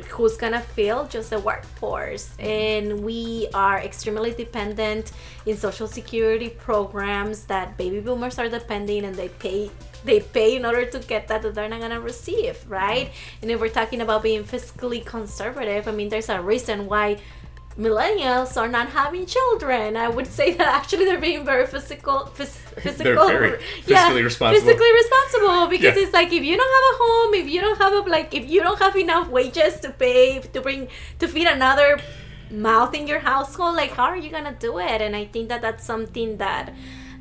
who's 0.08 0.36
gonna 0.36 0.60
fill? 0.60 1.06
Just 1.06 1.30
the 1.30 1.38
workforce. 1.38 2.28
Mm-hmm. 2.28 2.46
And 2.46 3.04
we 3.04 3.48
are 3.54 3.78
extremely 3.78 4.32
dependent 4.32 5.12
in 5.46 5.56
social 5.56 5.86
security 5.86 6.48
programs 6.48 7.44
that 7.44 7.76
baby 7.76 8.00
boomers 8.00 8.38
are 8.38 8.48
depending 8.48 9.04
and 9.04 9.14
they 9.14 9.28
pay 9.28 9.70
they 10.04 10.20
pay 10.20 10.56
in 10.56 10.64
order 10.64 10.84
to 10.84 10.98
get 11.00 11.28
that 11.28 11.42
that 11.42 11.54
they're 11.54 11.68
not 11.68 11.80
gonna 11.80 12.00
receive 12.00 12.64
right 12.68 13.08
mm-hmm. 13.08 13.42
and 13.42 13.50
if 13.50 13.60
we're 13.60 13.68
talking 13.68 14.00
about 14.00 14.22
being 14.22 14.44
fiscally 14.44 15.04
conservative 15.04 15.86
i 15.88 15.92
mean 15.92 16.08
there's 16.08 16.28
a 16.28 16.40
reason 16.40 16.86
why 16.86 17.18
millennials 17.78 18.56
are 18.56 18.68
not 18.68 18.88
having 18.88 19.26
children. 19.26 19.96
I 19.96 20.08
would 20.08 20.26
say 20.26 20.54
that 20.54 20.68
actually 20.68 21.04
they're 21.04 21.20
being 21.20 21.44
very 21.44 21.66
physical, 21.66 22.30
phys- 22.36 22.48
physical, 22.84 23.26
very 23.28 23.58
fiscally 23.86 24.24
responsible. 24.24 24.66
physically 24.66 24.92
responsible 24.92 25.66
because 25.68 25.96
Yeah. 25.96 26.02
it's 26.02 26.12
like 26.12 26.32
if 26.32 26.42
you 26.42 26.56
don't 26.56 26.74
have 26.78 26.86
a 26.94 26.96
home, 27.02 27.34
if 27.34 27.48
you 27.48 27.60
don't 27.60 27.78
have 27.78 27.92
a 27.92 28.00
like, 28.10 28.34
if 28.34 28.50
you 28.50 28.60
don't 28.60 28.78
have 28.78 28.96
enough 28.96 29.28
wages 29.28 29.80
to 29.80 29.90
pay 29.90 30.40
to 30.40 30.60
bring 30.60 30.88
to 31.20 31.28
feed 31.28 31.46
another 31.46 31.98
mouth 32.50 32.94
in 32.94 33.06
your 33.06 33.20
household, 33.20 33.76
like 33.76 33.92
how 33.92 34.04
are 34.04 34.16
you 34.18 34.30
gonna 34.30 34.56
do 34.58 34.78
it? 34.78 35.00
And 35.00 35.14
I 35.14 35.24
think 35.26 35.48
that 35.48 35.62
that's 35.62 35.84
something 35.84 36.38
that 36.38 36.74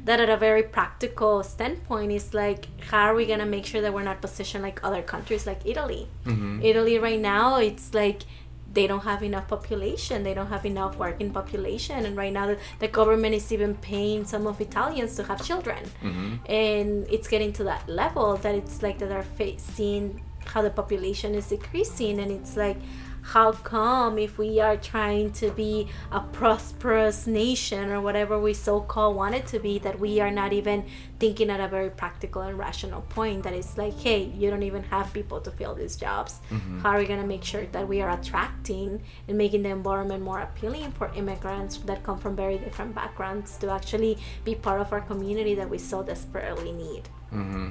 that 0.05 0.19
at 0.19 0.29
a 0.29 0.38
very 0.38 0.63
practical 0.63 1.43
standpoint 1.43 2.12
is 2.12 2.33
like 2.33 2.67
how 2.89 3.05
are 3.05 3.15
we 3.15 3.25
gonna 3.25 3.45
make 3.45 3.65
sure 3.65 3.81
that 3.81 3.93
we're 3.93 4.03
not 4.03 4.21
positioned 4.21 4.63
like 4.63 4.83
other 4.83 5.01
countries 5.01 5.45
like 5.45 5.62
Italy. 5.65 6.07
Mm-hmm. 6.25 6.62
Italy 6.63 6.99
right 6.99 7.19
now 7.19 7.57
it's 7.57 7.93
like 7.93 8.23
they 8.71 8.85
don't 8.85 9.03
have 9.03 9.23
enough 9.23 9.47
population 9.47 10.21
they 10.23 10.33
don't 10.33 10.47
have 10.47 10.65
enough 10.65 10.95
working 10.97 11.31
population 11.31 12.05
and 12.05 12.15
right 12.15 12.31
now 12.31 12.45
the, 12.45 12.57
the 12.77 12.88
government 12.88 13.33
is 13.33 13.51
even 13.51 13.73
paying 13.75 14.23
some 14.25 14.45
of 14.45 14.62
italians 14.62 15.15
to 15.15 15.23
have 15.23 15.43
children. 15.43 15.83
Mm-hmm. 16.03 16.35
And 16.45 17.07
it's 17.09 17.27
getting 17.27 17.51
to 17.53 17.63
that 17.65 17.88
level 17.89 18.35
that 18.38 18.55
it's 18.55 18.81
like 18.81 18.99
that 18.99 19.09
they're 19.09 19.23
facing 19.23 20.21
how 20.45 20.62
the 20.62 20.69
population 20.69 21.35
is 21.35 21.47
decreasing 21.47 22.19
and 22.19 22.31
it's 22.31 22.57
like 22.57 22.77
how 23.21 23.51
come 23.51 24.17
if 24.17 24.38
we 24.38 24.60
are 24.60 24.77
trying 24.77 25.32
to 25.32 25.51
be 25.51 25.88
a 26.12 26.19
prosperous 26.19 27.27
nation 27.27 27.89
or 27.91 28.01
whatever 28.01 28.39
we 28.39 28.53
so 28.53 28.79
called 28.82 29.15
want 29.15 29.36
it 29.36 29.45
to 29.47 29.60
be 29.60 29.77
that 29.79 29.99
we 29.99 30.19
are 30.19 30.32
not 30.32 30.51
even 30.53 30.84
thinking 31.19 31.49
at 31.49 31.60
a 31.60 31.67
very 31.67 31.89
practical 31.89 32.41
and 32.41 32.58
rational 32.58 33.01
point 33.01 33.43
that 33.43 33.53
it's 33.53 33.77
like 33.77 33.97
hey 33.99 34.23
you 34.38 34.49
don't 34.49 34.63
even 34.63 34.84
have 34.84 35.12
people 35.13 35.39
to 35.41 35.51
fill 35.51 35.75
these 35.75 35.95
jobs 35.95 36.39
Mm-hmm. 36.49 36.79
how 36.79 36.91
are 36.91 36.99
we 36.99 37.05
going 37.05 37.21
to 37.21 37.27
make 37.27 37.43
sure 37.43 37.65
that 37.71 37.88
we 37.88 38.01
are 38.01 38.10
attracting 38.12 39.01
and 39.27 39.38
making 39.38 39.63
the 39.63 39.69
environment 39.69 40.23
more 40.23 40.39
appealing 40.39 40.91
for 40.93 41.12
immigrants 41.15 41.77
that 41.77 42.03
come 42.03 42.17
from 42.17 42.36
very 42.36 42.58
different 42.58 42.95
backgrounds 42.95 43.58
to 43.58 43.69
actually 43.69 44.17
be 44.43 44.55
part 44.55 44.82
of 44.82 44.91
our 44.93 45.01
community 45.01 45.53
that 45.55 45.69
we 45.69 45.77
so 45.77 46.01
desperately 46.03 46.71
need 46.71 47.03
Mm-hmm. 47.34 47.69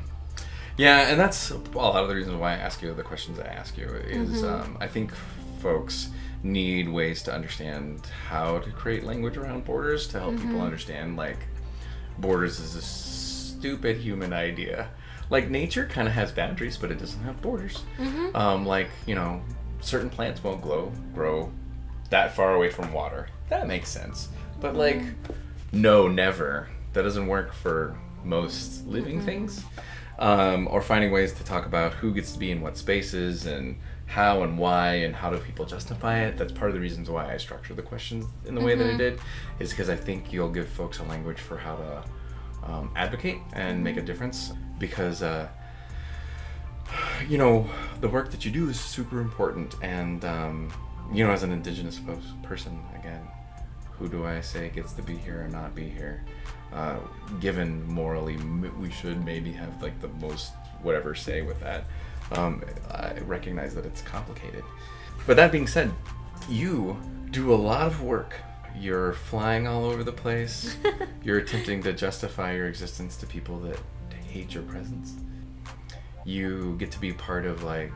Yeah, 0.78 1.08
and 1.08 1.18
that's 1.20 1.50
a 1.50 1.56
lot 1.76 1.96
of 2.02 2.08
the 2.08 2.14
reasons 2.14 2.36
why 2.36 2.52
I 2.52 2.56
ask 2.56 2.80
you 2.82 2.94
the 2.94 3.02
questions 3.02 3.38
I 3.38 3.46
ask 3.46 3.76
you. 3.76 3.86
Is 3.88 4.42
Mm-hmm. 4.42 4.46
um, 4.62 4.78
I 4.80 4.86
think 4.86 5.12
folks 5.60 6.08
need 6.42 6.88
ways 6.88 7.22
to 7.24 7.34
understand 7.34 8.06
how 8.28 8.60
to 8.60 8.70
create 8.70 9.02
language 9.04 9.36
around 9.36 9.64
borders 9.64 10.06
to 10.08 10.20
help 10.20 10.34
Mm-hmm. 10.34 10.46
people 10.48 10.60
understand 10.62 11.16
like 11.16 11.38
borders 12.18 12.60
is 12.60 12.74
a 12.76 12.82
stupid 12.82 13.96
human 13.96 14.32
idea. 14.32 14.88
Like 15.30 15.50
nature 15.50 15.86
kind 15.86 16.06
of 16.08 16.14
has 16.14 16.30
boundaries, 16.32 16.76
but 16.76 16.90
it 16.90 16.98
doesn't 16.98 17.22
have 17.24 17.42
borders. 17.42 17.82
Mm-hmm. 17.98 18.34
Um, 18.36 18.64
like 18.64 18.88
you 19.06 19.14
know, 19.16 19.42
certain 19.80 20.08
plants 20.10 20.42
won't 20.44 20.62
grow 20.62 20.92
grow 21.12 21.50
that 22.10 22.34
far 22.36 22.54
away 22.54 22.70
from 22.70 22.92
water. 22.92 23.28
That 23.50 23.66
makes 23.66 23.90
sense. 23.90 24.28
But 24.60 24.76
like, 24.76 25.02
no, 25.72 26.06
never. 26.08 26.68
That 26.92 27.02
doesn't 27.02 27.26
work 27.26 27.52
for 27.52 27.98
most 28.24 28.86
living 28.86 29.20
things. 29.20 29.62
Um, 30.18 30.66
or 30.68 30.82
finding 30.82 31.12
ways 31.12 31.32
to 31.34 31.44
talk 31.44 31.64
about 31.64 31.92
who 31.92 32.12
gets 32.12 32.32
to 32.32 32.40
be 32.40 32.50
in 32.50 32.60
what 32.60 32.76
spaces 32.76 33.46
and 33.46 33.76
how 34.06 34.42
and 34.42 34.58
why 34.58 34.94
and 34.94 35.14
how 35.14 35.30
do 35.30 35.38
people 35.38 35.64
justify 35.64 36.24
it. 36.24 36.36
That's 36.36 36.50
part 36.50 36.70
of 36.70 36.74
the 36.74 36.80
reasons 36.80 37.08
why 37.08 37.32
I 37.32 37.36
structure 37.36 37.72
the 37.72 37.82
questions 37.82 38.26
in 38.44 38.56
the 38.56 38.60
way 38.60 38.74
that 38.74 38.86
I 38.94 38.96
did, 38.96 39.20
is 39.60 39.70
because 39.70 39.88
I 39.88 39.94
think 39.94 40.32
you'll 40.32 40.50
give 40.50 40.68
folks 40.68 40.98
a 40.98 41.04
language 41.04 41.38
for 41.38 41.56
how 41.56 41.76
to 41.76 42.04
um, 42.64 42.90
advocate 42.96 43.38
and 43.52 43.84
make 43.84 43.96
a 43.96 44.02
difference. 44.02 44.52
Because 44.80 45.22
uh, 45.22 45.48
you 47.28 47.38
know, 47.38 47.68
the 48.00 48.08
work 48.08 48.30
that 48.30 48.44
you 48.44 48.50
do 48.50 48.68
is 48.68 48.80
super 48.80 49.20
important. 49.20 49.76
And, 49.82 50.24
um, 50.24 50.72
you 51.12 51.24
know, 51.24 51.30
as 51.30 51.42
an 51.42 51.52
indigenous 51.52 52.00
person, 52.42 52.80
again, 52.98 53.26
who 53.98 54.08
do 54.08 54.24
I 54.24 54.40
say 54.40 54.68
gets 54.70 54.92
to 54.94 55.02
be 55.02 55.16
here 55.16 55.44
or 55.44 55.48
not 55.48 55.74
be 55.74 55.88
here? 55.88 56.24
Uh, 56.72 56.98
given 57.40 57.86
morally, 57.86 58.36
we 58.78 58.90
should 58.90 59.24
maybe 59.24 59.52
have 59.52 59.82
like 59.82 59.98
the 60.00 60.08
most 60.20 60.52
whatever 60.82 61.14
say 61.14 61.42
with 61.42 61.60
that. 61.60 61.84
Um, 62.32 62.62
I 62.90 63.14
recognize 63.20 63.74
that 63.74 63.86
it's 63.86 64.02
complicated. 64.02 64.64
But 65.26 65.36
that 65.36 65.50
being 65.50 65.66
said, 65.66 65.90
you 66.48 66.96
do 67.30 67.52
a 67.52 67.56
lot 67.56 67.86
of 67.86 68.02
work. 68.02 68.34
You're 68.76 69.14
flying 69.14 69.66
all 69.66 69.84
over 69.84 70.04
the 70.04 70.12
place. 70.12 70.76
You're 71.24 71.38
attempting 71.38 71.82
to 71.82 71.92
justify 71.92 72.54
your 72.54 72.68
existence 72.68 73.16
to 73.16 73.26
people 73.26 73.58
that 73.60 73.78
hate 74.30 74.54
your 74.54 74.62
presence 74.64 75.14
you 76.28 76.76
get 76.78 76.90
to 76.90 77.00
be 77.00 77.10
part 77.10 77.46
of 77.46 77.62
like 77.62 77.92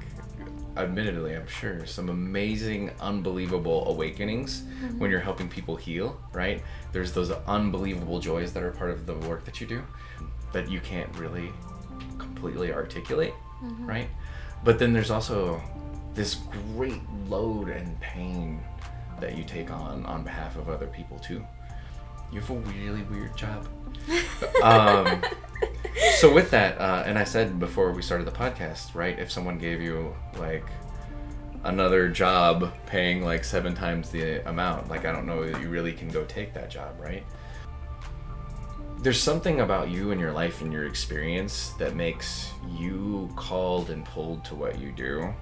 admittedly 0.76 1.34
i'm 1.36 1.46
sure 1.46 1.84
some 1.86 2.08
amazing 2.08 2.90
unbelievable 3.00 3.86
awakenings 3.88 4.62
when 4.98 5.10
you're 5.10 5.20
helping 5.20 5.48
people 5.48 5.76
heal 5.76 6.18
right? 6.32 6.62
There's 6.92 7.12
those 7.12 7.30
unbelievable 7.30 8.18
joys 8.20 8.52
that 8.54 8.62
are 8.62 8.70
part 8.72 8.90
of 8.90 9.06
the 9.06 9.14
work 9.28 9.44
that 9.44 9.60
you 9.60 9.66
do 9.66 9.82
that 10.52 10.70
you 10.70 10.80
can't 10.80 11.14
really 11.16 11.50
completely 12.18 12.72
articulate 12.72 13.34
right? 13.80 14.08
But 14.64 14.78
then 14.78 14.92
there's 14.92 15.10
also 15.10 15.60
this 16.14 16.36
great 16.74 17.00
load 17.28 17.68
and 17.68 17.98
pain 18.00 18.60
that 19.20 19.36
you 19.36 19.44
take 19.44 19.70
on 19.70 20.04
on 20.06 20.24
behalf 20.24 20.56
of 20.56 20.68
other 20.68 20.86
people 20.88 21.18
too. 21.18 21.44
You 22.32 22.40
have 22.40 22.50
a 22.50 22.54
really 22.54 23.02
weird 23.02 23.36
job. 23.36 23.68
Um, 24.62 25.22
so 26.16 26.32
with 26.32 26.50
that, 26.50 26.78
uh, 26.80 27.02
and 27.06 27.18
I 27.18 27.24
said 27.24 27.58
before 27.58 27.92
we 27.92 28.02
started 28.02 28.26
the 28.26 28.32
podcast, 28.32 28.94
right? 28.94 29.18
If 29.18 29.30
someone 29.30 29.58
gave 29.58 29.80
you 29.80 30.14
like 30.38 30.64
another 31.64 32.08
job 32.08 32.72
paying 32.86 33.24
like 33.24 33.44
seven 33.44 33.74
times 33.74 34.10
the 34.10 34.46
amount, 34.48 34.88
like 34.88 35.04
I 35.04 35.12
don't 35.12 35.26
know 35.26 35.48
that 35.48 35.60
you 35.60 35.68
really 35.68 35.92
can 35.92 36.08
go 36.08 36.24
take 36.24 36.54
that 36.54 36.70
job, 36.70 36.98
right? 36.98 37.24
There's 39.00 39.20
something 39.20 39.60
about 39.60 39.90
you 39.90 40.12
and 40.12 40.20
your 40.20 40.32
life 40.32 40.60
and 40.60 40.72
your 40.72 40.86
experience 40.86 41.70
that 41.78 41.96
makes 41.96 42.50
you 42.78 43.30
called 43.36 43.90
and 43.90 44.04
pulled 44.04 44.44
to 44.46 44.54
what 44.54 44.78
you 44.78 44.92
do. 44.92 45.34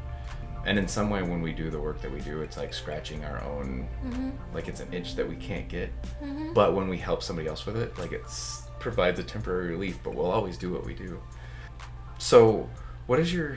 And 0.66 0.78
in 0.78 0.88
some 0.88 1.08
way, 1.10 1.22
when 1.22 1.40
we 1.42 1.52
do 1.52 1.70
the 1.70 1.78
work 1.80 2.00
that 2.02 2.12
we 2.12 2.20
do, 2.20 2.40
it's 2.42 2.56
like 2.56 2.72
scratching 2.74 3.24
our 3.24 3.42
own, 3.44 3.88
like 4.54 4.68
it's 4.68 4.80
an 4.80 4.92
itch 4.92 5.14
that 5.16 5.26
we 5.28 5.36
can't 5.36 5.68
get. 5.68 5.90
But 6.54 6.74
when 6.74 6.88
we 6.88 6.96
help 6.98 7.22
somebody 7.22 7.48
else 7.48 7.64
with 7.66 7.76
it, 7.76 7.96
like 7.98 8.12
it's 8.12 8.62
provides 8.80 9.18
a 9.18 9.22
temporary 9.22 9.68
relief, 9.68 9.98
but 10.02 10.14
we'll 10.14 10.30
always 10.30 10.56
do 10.56 10.72
what 10.72 10.84
we 10.84 10.94
do. 10.94 11.20
So, 12.18 12.68
what 13.06 13.18
is 13.18 13.32
your, 13.32 13.56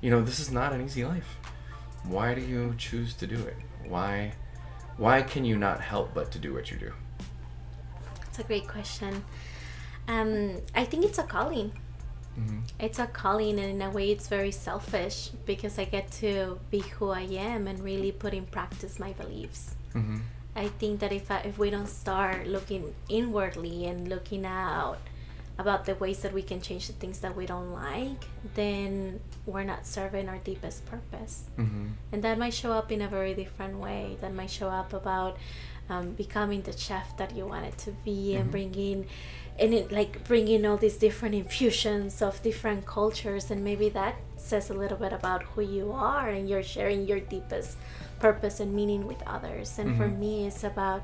you 0.00 0.10
know, 0.10 0.22
this 0.22 0.38
is 0.40 0.50
not 0.50 0.72
an 0.72 0.82
easy 0.82 1.04
life. 1.04 1.36
Why 2.04 2.34
do 2.34 2.40
you 2.40 2.74
choose 2.78 3.14
to 3.14 3.26
do 3.26 3.36
it? 3.36 3.56
Why, 3.88 4.32
why 4.96 5.22
can 5.22 5.44
you 5.44 5.56
not 5.56 5.80
help 5.80 6.14
but 6.14 6.30
to 6.32 6.38
do 6.38 6.54
what 6.54 6.70
you 6.70 6.78
do? 6.78 6.92
It's 8.26 8.38
a 8.38 8.44
great 8.44 8.68
question. 8.68 9.24
Um, 10.08 10.56
I 10.74 10.84
think 10.84 11.04
it's 11.04 11.18
a 11.18 11.24
calling. 11.24 11.72
Mhm. 12.38 12.62
It's 12.78 12.98
a 12.98 13.06
calling, 13.06 13.58
and 13.58 13.70
in 13.70 13.82
a 13.82 13.90
way, 13.90 14.10
it's 14.10 14.28
very 14.28 14.52
selfish 14.52 15.30
because 15.44 15.78
I 15.78 15.84
get 15.84 16.10
to 16.22 16.58
be 16.70 16.80
who 16.80 17.10
I 17.10 17.22
am 17.22 17.66
and 17.66 17.78
really 17.80 18.12
put 18.12 18.32
in 18.32 18.46
practice 18.46 18.98
my 18.98 19.12
beliefs. 19.12 19.74
Mm-hmm. 19.94 20.18
I 20.56 20.68
think 20.68 21.00
that 21.00 21.12
if 21.12 21.30
I, 21.30 21.38
if 21.40 21.58
we 21.58 21.70
don't 21.70 21.88
start 21.88 22.46
looking 22.46 22.94
inwardly 23.08 23.86
and 23.86 24.08
looking 24.08 24.44
out 24.44 24.98
about 25.58 25.84
the 25.84 25.94
ways 25.96 26.20
that 26.20 26.32
we 26.32 26.42
can 26.42 26.60
change 26.60 26.86
the 26.86 26.94
things 26.94 27.20
that 27.20 27.36
we 27.36 27.46
don't 27.46 27.72
like, 27.72 28.24
then 28.54 29.20
we're 29.46 29.64
not 29.64 29.86
serving 29.86 30.28
our 30.28 30.38
deepest 30.38 30.86
purpose. 30.86 31.44
Mm-hmm. 31.58 31.88
And 32.12 32.24
that 32.24 32.38
might 32.38 32.54
show 32.54 32.72
up 32.72 32.90
in 32.90 33.02
a 33.02 33.08
very 33.08 33.34
different 33.34 33.78
way. 33.78 34.16
That 34.20 34.34
might 34.34 34.50
show 34.50 34.68
up 34.68 34.92
about 34.92 35.36
um, 35.90 36.12
becoming 36.12 36.62
the 36.62 36.72
chef 36.72 37.16
that 37.18 37.36
you 37.36 37.46
wanted 37.46 37.76
to 37.78 37.90
be 38.04 38.36
and 38.36 38.50
bringing 38.50 39.06
and 39.58 39.74
it 39.74 39.92
like 39.92 40.24
bringing 40.24 40.64
all 40.64 40.76
these 40.76 40.96
different 40.96 41.34
infusions 41.34 42.22
of 42.22 42.42
different 42.42 42.86
cultures 42.86 43.50
and 43.50 43.62
maybe 43.62 43.88
that 43.90 44.14
says 44.40 44.70
a 44.70 44.74
little 44.74 44.96
bit 44.96 45.12
about 45.12 45.42
who 45.42 45.60
you 45.62 45.92
are 45.92 46.28
and 46.30 46.48
you're 46.48 46.62
sharing 46.62 47.06
your 47.06 47.20
deepest 47.20 47.76
purpose 48.18 48.60
and 48.60 48.72
meaning 48.74 49.06
with 49.06 49.22
others 49.26 49.78
and 49.78 49.96
for 49.96 50.08
Mhm. 50.08 50.18
me 50.18 50.46
it's 50.46 50.64
about 50.64 51.02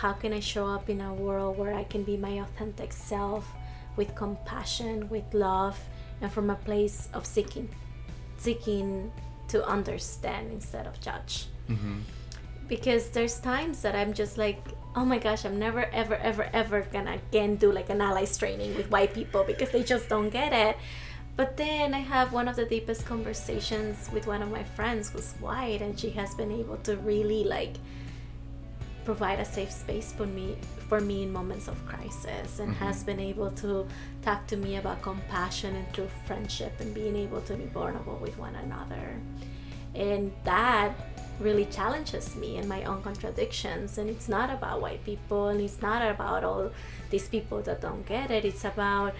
how 0.00 0.12
can 0.12 0.32
i 0.32 0.40
show 0.40 0.66
up 0.66 0.88
in 0.88 1.00
a 1.00 1.12
world 1.14 1.56
where 1.58 1.74
i 1.74 1.84
can 1.84 2.02
be 2.04 2.16
my 2.16 2.34
authentic 2.44 2.92
self 2.92 3.44
with 3.96 4.14
compassion 4.14 5.08
with 5.08 5.24
love 5.34 5.78
and 6.20 6.32
from 6.32 6.48
a 6.50 6.54
place 6.56 7.08
of 7.12 7.24
seeking 7.26 7.68
seeking 8.38 9.12
to 9.48 9.64
understand 9.66 10.50
instead 10.52 10.86
of 10.86 11.00
judge 11.00 11.46
Mm-hmm. 11.68 12.00
because 12.68 13.08
there's 13.10 13.38
times 13.40 13.80
that 13.82 13.94
I'm 13.94 14.12
just 14.12 14.36
like, 14.38 14.58
oh 14.96 15.04
my 15.04 15.18
gosh, 15.18 15.44
I'm 15.46 15.58
never 15.58 15.84
ever 15.92 16.16
ever 16.16 16.44
ever 16.52 16.82
gonna 16.92 17.14
again 17.14 17.56
do 17.56 17.72
like 17.72 17.88
an 17.90 18.00
allies 18.00 18.36
training 18.36 18.74
with 18.76 18.90
white 18.90 19.12
people 19.14 19.44
because 19.44 19.70
they 19.70 19.82
just 19.82 20.08
don't 20.08 20.28
get 20.30 20.52
it. 20.52 20.76
But 21.36 21.56
then 21.56 21.94
I 21.94 21.98
have 21.98 22.32
one 22.32 22.46
of 22.46 22.54
the 22.54 22.64
deepest 22.64 23.06
conversations 23.06 24.08
with 24.12 24.26
one 24.26 24.40
of 24.40 24.50
my 24.50 24.62
friends 24.62 25.10
who's 25.10 25.32
white, 25.40 25.82
and 25.82 25.98
she 25.98 26.10
has 26.10 26.34
been 26.34 26.52
able 26.52 26.76
to 26.78 26.96
really 26.98 27.42
like 27.42 27.74
provide 29.04 29.38
a 29.38 29.44
safe 29.44 29.70
space 29.70 30.12
for 30.12 30.26
me 30.26 30.56
for 30.88 31.00
me 31.00 31.22
in 31.24 31.32
moments 31.32 31.68
of 31.68 31.86
crisis 31.86 32.58
and 32.58 32.72
mm-hmm. 32.72 32.84
has 32.84 33.02
been 33.02 33.20
able 33.20 33.50
to 33.50 33.86
talk 34.22 34.46
to 34.46 34.56
me 34.56 34.76
about 34.76 35.00
compassion 35.02 35.76
and 35.76 35.92
through 35.92 36.08
friendship 36.26 36.72
and 36.80 36.94
being 36.94 37.16
able 37.16 37.40
to 37.42 37.54
be 37.54 37.64
vulnerable 37.66 38.16
with 38.16 38.36
one 38.38 38.54
another. 38.56 39.18
And 39.94 40.32
that 40.44 40.92
really 41.40 41.64
challenges 41.66 42.36
me 42.36 42.58
and 42.58 42.68
my 42.68 42.84
own 42.84 43.02
contradictions. 43.02 43.98
And 43.98 44.08
it's 44.08 44.28
not 44.28 44.50
about 44.50 44.80
white 44.80 45.04
people 45.04 45.48
and 45.48 45.60
it's 45.60 45.80
not 45.80 46.02
about 46.08 46.44
all 46.44 46.70
these 47.10 47.28
people 47.28 47.62
that 47.62 47.80
don't 47.80 48.04
get 48.06 48.30
it. 48.30 48.44
It's 48.44 48.64
about 48.64 49.14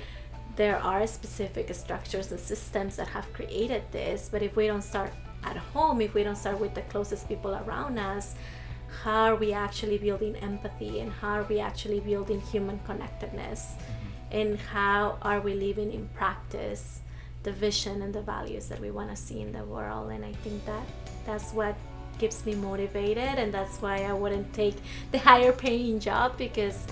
there 0.56 0.78
are 0.78 1.06
specific 1.06 1.74
structures 1.74 2.30
and 2.30 2.40
systems 2.40 2.96
that 2.96 3.08
have 3.08 3.30
created 3.32 3.82
this 3.92 4.28
but 4.30 4.42
if 4.42 4.56
we 4.56 4.66
don't 4.66 4.82
start 4.82 5.12
at 5.42 5.56
home 5.56 6.00
if 6.00 6.14
we 6.14 6.22
don't 6.22 6.36
start 6.36 6.58
with 6.58 6.74
the 6.74 6.82
closest 6.82 7.28
people 7.28 7.54
around 7.54 7.98
us 7.98 8.34
how 9.02 9.24
are 9.24 9.36
we 9.36 9.52
actually 9.52 9.98
building 9.98 10.36
empathy 10.36 11.00
and 11.00 11.12
how 11.12 11.40
are 11.40 11.42
we 11.44 11.58
actually 11.60 12.00
building 12.00 12.40
human 12.40 12.78
connectedness? 12.86 13.72
Mm-hmm. 13.72 14.36
And 14.36 14.58
how 14.58 15.18
are 15.22 15.40
we 15.40 15.54
living 15.54 15.92
in 15.92 16.08
practice 16.14 17.00
the 17.42 17.52
vision 17.52 18.02
and 18.02 18.14
the 18.14 18.22
values 18.22 18.68
that 18.68 18.80
we 18.80 18.90
want 18.90 19.10
to 19.10 19.16
see 19.16 19.40
in 19.40 19.52
the 19.52 19.64
world? 19.64 20.10
And 20.10 20.24
i 20.24 20.32
think 20.44 20.64
that 20.66 20.86
that's 21.26 21.52
what 21.52 21.76
keeps 22.18 22.46
me 22.46 22.54
motivated 22.54 23.38
and 23.38 23.52
that's 23.52 23.82
why 23.82 24.04
i 24.04 24.12
wouldn't 24.12 24.52
take 24.54 24.76
the 25.10 25.18
higher 25.18 25.52
paying 25.52 25.98
job 25.98 26.38
because 26.38 26.86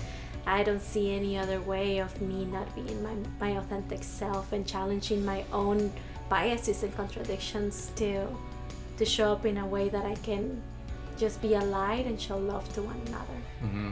i 0.45 0.63
don't 0.63 0.81
see 0.81 1.13
any 1.15 1.37
other 1.37 1.61
way 1.61 1.99
of 1.99 2.21
me 2.21 2.45
not 2.45 2.73
being 2.75 3.01
my, 3.03 3.15
my 3.39 3.57
authentic 3.57 4.03
self 4.03 4.51
and 4.51 4.67
challenging 4.67 5.23
my 5.25 5.43
own 5.51 5.91
biases 6.29 6.83
and 6.83 6.95
contradictions 6.95 7.91
to 7.95 8.27
to 8.97 9.05
show 9.05 9.31
up 9.31 9.45
in 9.45 9.57
a 9.57 9.65
way 9.65 9.89
that 9.89 10.05
I 10.05 10.15
can 10.15 10.61
just 11.17 11.41
be 11.41 11.53
a 11.53 11.61
light 11.61 12.05
and 12.05 12.19
show 12.19 12.37
love 12.37 12.71
to 12.73 12.81
one 12.81 12.99
another. 13.07 13.39
Mm-hmm. 13.63 13.91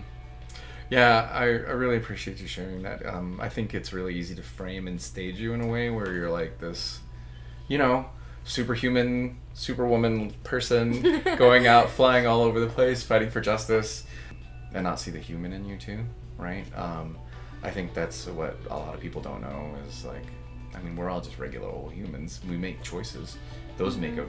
Yeah, 0.90 1.30
I, 1.32 1.44
I 1.44 1.46
really 1.46 1.98
appreciate 1.98 2.40
you 2.42 2.48
sharing 2.48 2.82
that. 2.84 3.06
Um, 3.06 3.40
I 3.42 3.48
think 3.48 3.74
it's 3.74 3.94
really 3.94 4.16
easy 4.16 4.36
to 4.36 4.44
frame 4.44 4.88
and 4.88 5.02
stage 5.02 5.40
you 5.40 5.54
in 5.54 5.62
a 5.62 5.68
way 5.68 5.90
where 5.90 6.12
you're 6.14 6.30
like 6.30 6.60
this, 6.60 7.00
you 7.68 7.78
know, 7.78 8.08
superhuman, 8.44 9.38
superwoman 9.54 10.34
person 10.44 11.22
going 11.38 11.68
out, 11.68 11.90
flying 11.90 12.28
all 12.28 12.42
over 12.42 12.60
the 12.60 12.68
place, 12.68 13.04
fighting 13.04 13.30
for 13.30 13.40
justice, 13.40 14.04
and 14.74 14.84
not 14.84 15.00
see 15.00 15.12
the 15.12 15.20
human 15.20 15.54
in 15.54 15.66
you 15.66 15.78
too, 15.78 16.04
right? 16.38 16.66
Um, 16.78 17.18
I 17.64 17.70
think 17.70 17.94
that's 17.94 18.28
what 18.28 18.58
a 18.70 18.76
lot 18.76 18.94
of 18.94 19.00
people 19.00 19.22
don't 19.22 19.42
know 19.42 19.76
is 19.88 20.06
like, 20.06 20.26
I 20.74 20.80
mean, 20.82 20.96
we're 20.96 21.10
all 21.10 21.22
just 21.22 21.38
regular 21.38 21.68
old 21.68 21.92
humans. 21.94 22.42
We 22.50 22.58
make 22.58 22.82
choices. 22.82 23.38
Those 23.78 23.98
make 23.98 24.18
a 24.18 24.26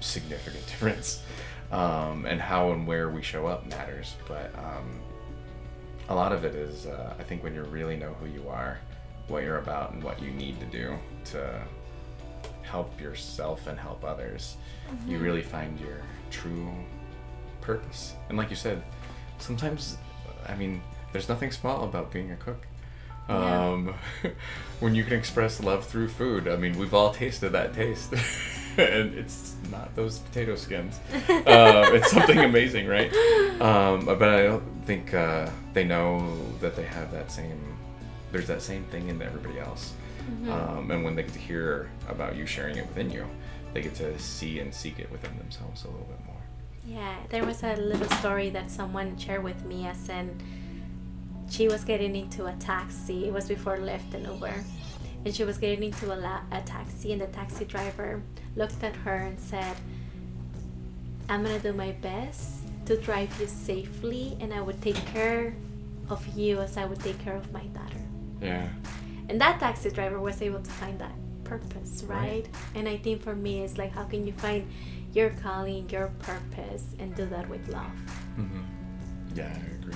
significant 0.00 0.66
difference. 0.66 1.22
Um, 1.72 2.26
and 2.26 2.40
how 2.40 2.72
and 2.72 2.86
where 2.86 3.08
we 3.08 3.22
show 3.22 3.46
up 3.46 3.66
matters. 3.66 4.16
But 4.28 4.54
um, 4.58 5.00
a 6.08 6.14
lot 6.14 6.32
of 6.32 6.44
it 6.44 6.54
is, 6.54 6.86
uh, 6.86 7.14
I 7.18 7.22
think, 7.22 7.42
when 7.42 7.54
you 7.54 7.62
really 7.62 7.96
know 7.96 8.12
who 8.14 8.26
you 8.26 8.48
are, 8.48 8.78
what 9.28 9.42
you're 9.42 9.58
about, 9.58 9.92
and 9.92 10.02
what 10.02 10.20
you 10.20 10.30
need 10.30 10.60
to 10.60 10.66
do 10.66 10.96
to 11.32 11.62
help 12.62 13.00
yourself 13.00 13.66
and 13.66 13.78
help 13.78 14.04
others, 14.04 14.56
you 15.06 15.18
really 15.18 15.42
find 15.42 15.80
your 15.80 16.02
true 16.30 16.70
purpose. 17.60 18.14
And 18.28 18.36
like 18.36 18.50
you 18.50 18.56
said, 18.56 18.82
sometimes, 19.38 19.96
I 20.46 20.54
mean, 20.54 20.82
there's 21.14 21.28
nothing 21.28 21.52
small 21.52 21.84
about 21.84 22.10
being 22.10 22.32
a 22.32 22.36
cook. 22.36 22.66
Yeah. 23.28 23.68
Um, 23.68 23.94
when 24.80 24.96
you 24.96 25.04
can 25.04 25.16
express 25.16 25.62
love 25.62 25.86
through 25.86 26.08
food, 26.08 26.48
I 26.48 26.56
mean, 26.56 26.76
we've 26.76 26.92
all 26.92 27.14
tasted 27.14 27.50
that 27.50 27.72
taste. 27.72 28.12
and 28.76 29.14
it's 29.14 29.54
not 29.70 29.94
those 29.94 30.18
potato 30.18 30.56
skins. 30.56 30.98
Uh, 31.46 31.90
it's 31.92 32.10
something 32.10 32.38
amazing, 32.38 32.86
right? 32.86 33.12
Um, 33.60 34.04
but 34.06 34.22
I 34.22 34.42
don't 34.44 34.84
think 34.86 35.14
uh, 35.14 35.48
they 35.72 35.84
know 35.84 36.36
that 36.60 36.74
they 36.74 36.82
have 36.82 37.12
that 37.12 37.30
same. 37.30 37.76
There's 38.32 38.48
that 38.48 38.62
same 38.62 38.84
thing 38.84 39.08
in 39.08 39.22
everybody 39.22 39.60
else. 39.60 39.92
Um, 40.50 40.90
and 40.90 41.04
when 41.04 41.14
they 41.14 41.22
get 41.22 41.32
to 41.34 41.38
hear 41.38 41.90
about 42.08 42.34
you 42.34 42.46
sharing 42.46 42.76
it 42.76 42.86
within 42.88 43.10
you, 43.10 43.26
they 43.72 43.82
get 43.82 43.94
to 43.96 44.18
see 44.18 44.58
and 44.58 44.74
seek 44.74 44.98
it 44.98 45.10
within 45.12 45.36
themselves 45.38 45.84
a 45.84 45.88
little 45.88 46.06
bit 46.06 46.26
more. 46.26 46.42
Yeah, 46.86 47.16
there 47.28 47.44
was 47.44 47.62
a 47.62 47.76
little 47.76 48.08
story 48.16 48.50
that 48.50 48.70
someone 48.70 49.16
shared 49.18 49.44
with 49.44 49.64
me 49.64 49.86
as 49.86 50.08
in 50.08 50.40
she 51.54 51.68
was 51.68 51.84
getting 51.84 52.16
into 52.16 52.46
a 52.46 52.52
taxi. 52.54 53.26
It 53.28 53.32
was 53.32 53.46
before 53.48 53.76
Lyft 53.78 54.12
and 54.14 54.26
Uber. 54.26 54.54
And 55.24 55.34
she 55.34 55.44
was 55.44 55.56
getting 55.56 55.84
into 55.84 56.12
a, 56.12 56.16
la- 56.16 56.42
a 56.52 56.60
taxi, 56.62 57.12
and 57.12 57.20
the 57.20 57.26
taxi 57.28 57.64
driver 57.64 58.20
looked 58.56 58.82
at 58.82 58.94
her 58.96 59.14
and 59.16 59.38
said, 59.40 59.74
I'm 61.28 61.42
going 61.42 61.56
to 61.56 61.62
do 61.62 61.72
my 61.72 61.92
best 61.92 62.58
to 62.86 62.96
drive 63.00 63.30
you 63.40 63.46
safely, 63.46 64.36
and 64.40 64.52
I 64.52 64.60
would 64.60 64.82
take 64.82 64.96
care 65.06 65.54
of 66.10 66.26
you 66.36 66.60
as 66.60 66.76
I 66.76 66.84
would 66.84 67.00
take 67.00 67.18
care 67.20 67.36
of 67.36 67.50
my 67.52 67.64
daughter. 67.78 68.02
Yeah. 68.42 68.68
And 69.30 69.40
that 69.40 69.60
taxi 69.60 69.90
driver 69.90 70.20
was 70.20 70.42
able 70.42 70.60
to 70.60 70.70
find 70.72 70.98
that 70.98 71.14
purpose, 71.44 72.02
right? 72.06 72.18
Right. 72.44 72.48
And 72.74 72.86
I 72.86 72.98
think 72.98 73.22
for 73.22 73.34
me, 73.34 73.62
it's 73.62 73.78
like, 73.78 73.92
how 73.92 74.04
can 74.04 74.26
you 74.26 74.34
find 74.34 74.68
your 75.14 75.30
calling, 75.30 75.88
your 75.88 76.08
purpose, 76.18 76.94
and 76.98 77.14
do 77.14 77.24
that 77.26 77.48
with 77.48 77.66
love? 77.68 77.86
hmm 78.36 78.60
Yeah, 79.34 79.46
I 79.56 79.74
agree. 79.76 79.94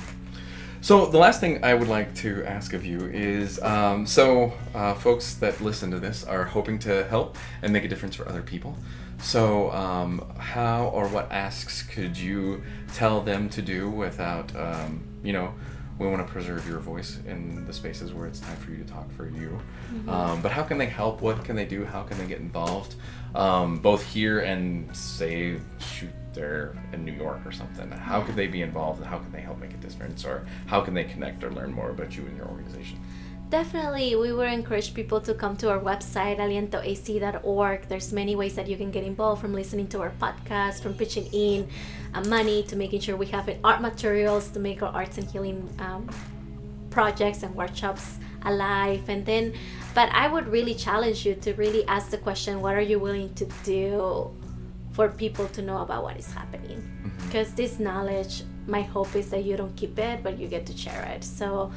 So 0.80 1.06
the 1.06 1.18
last 1.18 1.40
thing 1.40 1.64
I 1.64 1.74
would 1.74 1.88
like 1.88 2.14
to 2.16 2.44
ask 2.44 2.72
of 2.72 2.84
you 2.84 3.06
is, 3.12 3.60
um, 3.62 4.06
so 4.06 4.52
uh, 4.74 4.94
folks 4.94 5.34
that 5.34 5.60
listen 5.60 5.90
to 5.90 5.98
this 5.98 6.24
are 6.24 6.44
hoping 6.44 6.78
to 6.80 7.04
help 7.08 7.36
and 7.62 7.72
make 7.72 7.84
a 7.84 7.88
difference 7.88 8.14
for 8.14 8.28
other 8.28 8.42
people. 8.42 8.76
So 9.20 9.72
um, 9.72 10.32
how 10.38 10.86
or 10.88 11.08
what 11.08 11.30
asks 11.32 11.82
could 11.82 12.16
you 12.16 12.62
tell 12.94 13.20
them 13.20 13.48
to 13.50 13.60
do 13.60 13.90
without, 13.90 14.54
um, 14.54 15.02
you 15.24 15.32
know, 15.32 15.52
we 15.98 16.06
want 16.06 16.24
to 16.24 16.32
preserve 16.32 16.66
your 16.68 16.78
voice 16.78 17.18
in 17.26 17.66
the 17.66 17.72
spaces 17.72 18.14
where 18.14 18.26
it's 18.26 18.38
time 18.38 18.56
for 18.58 18.70
you 18.70 18.76
to 18.76 18.84
talk 18.84 19.10
for 19.12 19.28
you. 19.28 19.58
Um, 20.06 20.40
but 20.40 20.52
how 20.52 20.62
can 20.62 20.78
they 20.78 20.86
help? 20.86 21.20
What 21.20 21.44
can 21.44 21.56
they 21.56 21.66
do? 21.66 21.84
How 21.84 22.04
can 22.04 22.18
they 22.18 22.26
get 22.26 22.38
involved? 22.38 22.94
Um, 23.34 23.78
both 23.80 24.06
here 24.06 24.38
and 24.40 24.96
say, 24.96 25.58
shoot, 25.80 26.10
they're 26.38 26.72
in 26.92 27.04
New 27.04 27.12
York 27.12 27.40
or 27.44 27.52
something. 27.52 27.90
How 27.90 28.22
could 28.22 28.36
they 28.36 28.46
be 28.46 28.62
involved 28.62 29.00
and 29.00 29.08
how 29.08 29.18
can 29.18 29.32
they 29.32 29.40
help 29.40 29.58
make 29.58 29.74
a 29.74 29.76
difference? 29.78 30.24
Or 30.24 30.46
how 30.66 30.80
can 30.80 30.94
they 30.94 31.04
connect 31.04 31.42
or 31.42 31.50
learn 31.50 31.72
more 31.72 31.90
about 31.90 32.16
you 32.16 32.24
and 32.26 32.36
your 32.36 32.46
organization? 32.46 32.98
Definitely, 33.50 34.14
we 34.14 34.32
would 34.32 34.52
encourage 34.52 34.92
people 34.92 35.20
to 35.22 35.32
come 35.32 35.56
to 35.56 35.70
our 35.70 35.80
website, 35.80 36.36
alientoaz.org. 36.36 37.88
There's 37.88 38.12
many 38.12 38.36
ways 38.36 38.54
that 38.56 38.68
you 38.68 38.76
can 38.76 38.90
get 38.90 39.04
involved 39.04 39.40
from 39.40 39.54
listening 39.54 39.88
to 39.88 40.02
our 40.02 40.12
podcast, 40.20 40.82
from 40.82 40.92
pitching 40.94 41.26
in 41.32 41.66
uh, 42.14 42.22
money 42.24 42.62
to 42.64 42.76
making 42.76 43.00
sure 43.00 43.16
we 43.16 43.26
have 43.26 43.48
art 43.64 43.80
materials 43.80 44.50
to 44.50 44.60
make 44.60 44.82
our 44.82 44.92
arts 44.94 45.16
and 45.16 45.30
healing 45.30 45.66
um, 45.78 46.08
projects 46.90 47.42
and 47.42 47.54
workshops 47.54 48.18
alive. 48.44 49.08
And 49.08 49.24
then, 49.24 49.54
but 49.94 50.10
I 50.12 50.28
would 50.28 50.46
really 50.46 50.74
challenge 50.74 51.24
you 51.24 51.34
to 51.36 51.54
really 51.54 51.86
ask 51.88 52.10
the 52.10 52.18
question 52.18 52.60
what 52.60 52.74
are 52.74 52.86
you 52.92 52.98
willing 52.98 53.32
to 53.34 53.46
do 53.64 54.30
for 54.98 55.08
people 55.08 55.46
to 55.46 55.62
know 55.62 55.78
about 55.78 56.02
what 56.02 56.16
is 56.16 56.32
happening? 56.32 56.78
Mm-hmm. 56.78 57.26
Because 57.26 57.52
this 57.54 57.78
knowledge, 57.78 58.42
my 58.66 58.82
hope 58.82 59.14
is 59.14 59.30
that 59.30 59.44
you 59.44 59.56
don't 59.56 59.76
keep 59.76 59.96
it, 59.96 60.24
but 60.24 60.40
you 60.40 60.48
get 60.48 60.66
to 60.66 60.76
share 60.76 61.04
it. 61.14 61.22
So, 61.22 61.70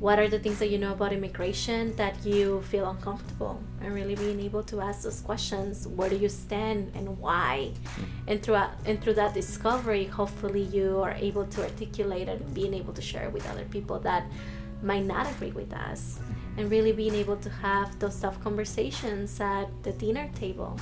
what 0.00 0.18
are 0.18 0.26
the 0.26 0.38
things 0.38 0.58
that 0.58 0.70
you 0.70 0.78
know 0.78 0.92
about 0.92 1.12
immigration 1.12 1.94
that 1.96 2.14
you 2.24 2.62
feel 2.62 2.88
uncomfortable 2.88 3.60
and 3.82 3.92
really 3.94 4.14
being 4.14 4.40
able 4.40 4.62
to 4.62 4.80
ask 4.80 5.02
those 5.02 5.20
questions? 5.20 5.86
Where 5.86 6.08
do 6.08 6.16
you 6.16 6.30
stand 6.30 6.92
and 6.94 7.18
why? 7.18 7.72
Mm-hmm. 7.74 8.28
And 8.28 8.42
throughout 8.42 8.70
and 8.86 9.02
through 9.02 9.16
that 9.22 9.34
discovery 9.34 10.04
hopefully 10.04 10.62
you 10.62 11.02
are 11.02 11.16
able 11.28 11.44
to 11.54 11.62
articulate 11.62 12.26
and 12.30 12.40
being 12.54 12.72
able 12.72 12.94
to 12.94 13.02
share 13.02 13.28
with 13.28 13.46
other 13.50 13.66
people 13.66 13.98
that 14.00 14.24
might 14.82 15.04
not 15.04 15.30
agree 15.30 15.52
with 15.52 15.74
us. 15.74 16.00
Mm-hmm. 16.02 16.58
And 16.58 16.70
really 16.70 16.92
being 16.92 17.14
able 17.14 17.36
to 17.36 17.50
have 17.50 17.98
those 17.98 18.18
tough 18.18 18.42
conversations 18.42 19.38
at 19.40 19.66
the 19.82 19.92
dinner 19.92 20.30
table 20.34 20.80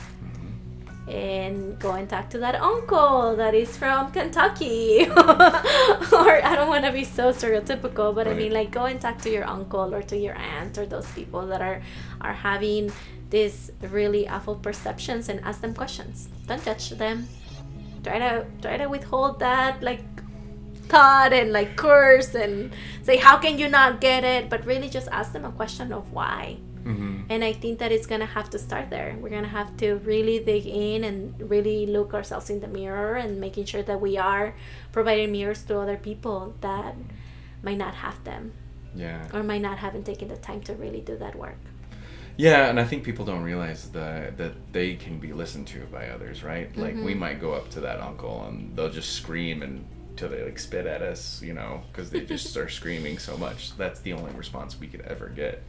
and 1.11 1.79
go 1.79 1.93
and 1.93 2.09
talk 2.09 2.31
to 2.31 2.39
that 2.39 2.55
uncle 2.55 3.35
that 3.37 3.55
is 3.55 3.77
from 3.77 4.13
Kentucky. 4.13 5.07
or 5.11 6.45
I 6.45 6.53
don't 6.55 6.69
want 6.69 6.85
to 6.85 6.93
be 6.93 7.05
so 7.05 7.33
stereotypical, 7.33 8.15
but 8.15 8.29
I 8.29 8.35
mean 8.35 8.53
like 8.53 8.71
go 8.71 8.85
and 8.85 9.01
talk 9.01 9.19
to 9.23 9.31
your 9.31 9.45
uncle 9.45 9.93
or 9.95 10.03
to 10.03 10.17
your 10.17 10.37
aunt 10.37 10.79
or 10.79 10.87
those 10.87 11.11
people 11.13 11.47
that 11.49 11.61
are 11.61 11.83
are 12.21 12.33
having 12.33 12.93
these 13.31 13.71
really 13.91 14.29
awful 14.29 14.55
perceptions 14.55 15.29
and 15.29 15.41
ask 15.41 15.61
them 15.61 15.75
questions. 15.75 16.29
Don't 16.47 16.65
judge 16.65 16.91
them. 16.91 17.29
Try 18.05 18.19
to 18.19 18.47
try 18.63 18.77
to 18.77 18.87
withhold 18.87 19.41
that 19.41 19.83
like 19.83 20.05
thought 20.91 21.33
and 21.33 21.53
like 21.53 21.71
curse 21.77 22.35
and 22.35 22.73
say 23.03 23.17
how 23.17 23.37
can 23.45 23.59
you 23.59 23.69
not 23.69 24.01
get 24.01 24.25
it 24.25 24.49
but 24.51 24.65
really 24.67 24.89
just 24.89 25.09
ask 25.19 25.33
them 25.33 25.45
a 25.45 25.53
question 25.53 25.93
of 25.93 26.13
why 26.13 26.57
Mm-hmm. 26.81 27.25
and 27.29 27.45
I 27.45 27.53
think 27.53 27.79
that 27.81 27.93
it's 27.93 28.07
gonna 28.07 28.25
have 28.39 28.49
to 28.51 28.59
start 28.59 28.89
there. 28.89 29.15
We're 29.21 29.29
gonna 29.29 29.57
have 29.61 29.77
to 29.83 29.97
really 29.97 30.39
dig 30.39 30.65
in 30.67 31.05
and 31.05 31.19
really 31.55 31.85
look 31.85 32.15
ourselves 32.15 32.49
in 32.49 32.59
the 32.61 32.69
mirror 32.69 33.17
and 33.17 33.39
making 33.39 33.67
sure 33.67 33.83
that 33.83 34.01
we 34.01 34.17
are 34.17 34.55
providing 34.91 35.31
mirrors 35.31 35.63
to 35.65 35.79
other 35.79 35.99
people 35.99 36.55
that 36.63 36.95
might 37.63 37.77
not 37.77 37.95
have 37.97 38.25
them 38.25 38.53
Yeah. 38.95 39.29
or 39.35 39.43
might 39.43 39.61
not 39.61 39.77
haven't 39.77 40.05
taken 40.07 40.29
the 40.29 40.39
time 40.39 40.63
to 40.63 40.73
really 40.75 41.03
do 41.03 41.19
that 41.19 41.35
work. 41.37 41.61
Yeah, 42.39 42.71
and 42.71 42.81
I 42.81 42.85
think 42.85 43.05
people 43.05 43.27
don't 43.27 43.43
realize 43.53 43.91
that 43.91 44.39
that 44.39 44.55
they 44.73 44.95
can 44.95 45.19
be 45.19 45.35
listened 45.35 45.67
to 45.75 45.81
by 45.93 46.09
others, 46.09 46.43
right? 46.43 46.75
Like 46.85 46.97
we 46.97 47.15
might 47.15 47.39
go 47.43 47.53
up 47.53 47.69
to 47.75 47.81
that 47.81 48.01
uncle 48.01 48.37
and 48.49 48.75
they'll 48.75 48.89
just 49.01 49.11
scream 49.21 49.63
and 49.63 49.85
till 50.17 50.29
they 50.29 50.43
like 50.45 50.59
spit 50.59 50.87
at 50.87 51.03
us, 51.03 51.41
you 51.43 51.55
know, 51.55 51.83
because 51.91 52.11
they 52.11 52.21
just 52.25 52.57
are 52.57 52.69
screaming 52.79 53.19
so 53.19 53.37
much. 53.37 53.77
That's 53.77 54.01
the 54.01 54.13
only 54.13 54.33
response 54.33 54.79
we 54.79 54.87
could 54.87 55.01
ever 55.03 55.29
get. 55.29 55.63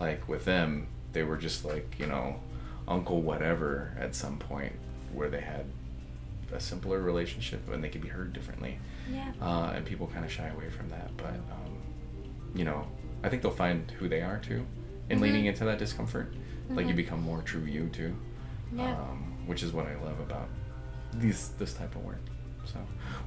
Like 0.00 0.28
with 0.28 0.44
them, 0.44 0.86
they 1.12 1.22
were 1.22 1.36
just 1.36 1.64
like 1.64 1.96
you 1.98 2.06
know, 2.06 2.40
uncle 2.88 3.22
whatever 3.22 3.96
at 3.98 4.14
some 4.14 4.38
point 4.38 4.72
where 5.12 5.28
they 5.30 5.40
had 5.40 5.64
a 6.52 6.60
simpler 6.60 7.00
relationship 7.00 7.68
and 7.72 7.82
they 7.82 7.88
could 7.88 8.02
be 8.02 8.08
heard 8.08 8.32
differently 8.32 8.78
Yeah. 9.10 9.32
uh, 9.40 9.72
and 9.74 9.84
people 9.84 10.06
kind 10.08 10.24
of 10.24 10.30
shy 10.30 10.46
away 10.48 10.68
from 10.70 10.88
that. 10.90 11.16
But 11.16 11.34
um, 11.34 11.78
you 12.54 12.64
know, 12.64 12.86
I 13.22 13.28
think 13.28 13.42
they'll 13.42 13.50
find 13.50 13.90
who 13.92 14.08
they 14.08 14.20
are 14.20 14.38
too, 14.38 14.64
in 15.10 15.18
Mhm. 15.18 15.22
leaning 15.22 15.46
into 15.46 15.64
that 15.64 15.78
discomfort. 15.78 16.32
Like 16.70 16.86
you 16.86 16.92
Mhm. 16.94 16.96
become 16.96 17.20
more 17.22 17.42
true 17.42 17.62
you 17.64 17.88
too, 17.88 18.14
Yeah. 18.72 18.92
um, 18.96 19.34
which 19.46 19.62
is 19.62 19.72
what 19.72 19.86
I 19.86 19.94
love 20.02 20.18
about 20.20 20.48
these 21.14 21.50
this 21.58 21.74
type 21.74 21.94
of 21.96 22.04
work. 22.04 22.20
So, 22.66 22.78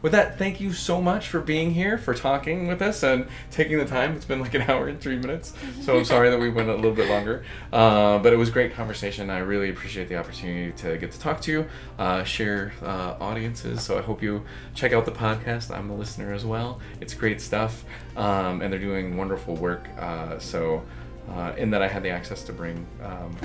with 0.01 0.11
that, 0.11 0.37
thank 0.37 0.61
you 0.61 0.73
so 0.73 1.01
much 1.01 1.27
for 1.27 1.39
being 1.39 1.71
here, 1.71 1.97
for 1.97 2.13
talking 2.13 2.67
with 2.67 2.83
us, 2.83 3.01
and 3.01 3.27
taking 3.49 3.79
the 3.79 3.85
time. 3.85 4.15
It's 4.15 4.25
been 4.25 4.39
like 4.39 4.53
an 4.53 4.61
hour 4.69 4.87
and 4.87 5.01
three 5.01 5.17
minutes, 5.17 5.53
so 5.81 5.97
I'm 5.97 6.05
sorry 6.05 6.29
that 6.29 6.39
we 6.39 6.49
went 6.49 6.69
a 6.69 6.75
little 6.75 6.93
bit 6.93 7.09
longer. 7.09 7.43
Uh, 7.73 8.19
but 8.19 8.31
it 8.31 8.35
was 8.35 8.51
great 8.51 8.73
conversation. 8.73 9.29
I 9.31 9.39
really 9.39 9.69
appreciate 9.71 10.07
the 10.07 10.17
opportunity 10.17 10.71
to 10.83 10.97
get 10.97 11.11
to 11.13 11.19
talk 11.19 11.41
to 11.41 11.51
you, 11.51 11.65
uh, 11.97 12.23
share 12.23 12.73
uh, 12.83 13.15
audiences. 13.19 13.81
So 13.81 13.97
I 13.97 14.01
hope 14.01 14.21
you 14.21 14.43
check 14.75 14.93
out 14.93 15.05
the 15.05 15.11
podcast. 15.11 15.75
I'm 15.75 15.89
a 15.89 15.95
listener 15.95 16.31
as 16.31 16.45
well. 16.45 16.79
It's 17.01 17.15
great 17.15 17.41
stuff, 17.41 17.83
um, 18.15 18.61
and 18.61 18.71
they're 18.71 18.79
doing 18.79 19.17
wonderful 19.17 19.55
work. 19.55 19.89
Uh, 19.97 20.37
so, 20.37 20.83
uh, 21.31 21.53
in 21.57 21.71
that 21.71 21.81
I 21.81 21.87
had 21.87 22.03
the 22.03 22.09
access 22.09 22.43
to 22.43 22.53
bring. 22.53 22.85
Um, 23.03 23.35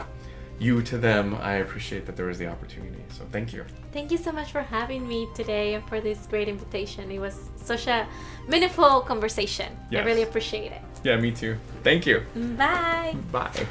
you 0.62 0.82
to 0.82 0.96
them. 0.98 1.36
I 1.42 1.54
appreciate 1.56 2.06
that 2.06 2.16
there 2.16 2.26
was 2.26 2.38
the 2.38 2.46
opportunity. 2.46 3.02
So 3.10 3.24
thank 3.30 3.52
you. 3.52 3.64
Thank 3.92 4.10
you 4.10 4.18
so 4.18 4.32
much 4.32 4.52
for 4.52 4.62
having 4.62 5.06
me 5.06 5.28
today 5.34 5.74
and 5.74 5.86
for 5.88 6.00
this 6.00 6.26
great 6.26 6.48
invitation. 6.48 7.10
It 7.10 7.18
was 7.18 7.36
such 7.56 7.86
a 7.86 8.06
meaningful 8.48 9.00
conversation. 9.00 9.76
Yes. 9.90 10.02
I 10.02 10.06
really 10.06 10.22
appreciate 10.22 10.72
it. 10.72 10.82
Yeah, 11.04 11.16
me 11.16 11.32
too. 11.32 11.56
Thank 11.82 12.06
you. 12.06 12.22
Bye. 12.56 13.16
Bye. 13.32 13.66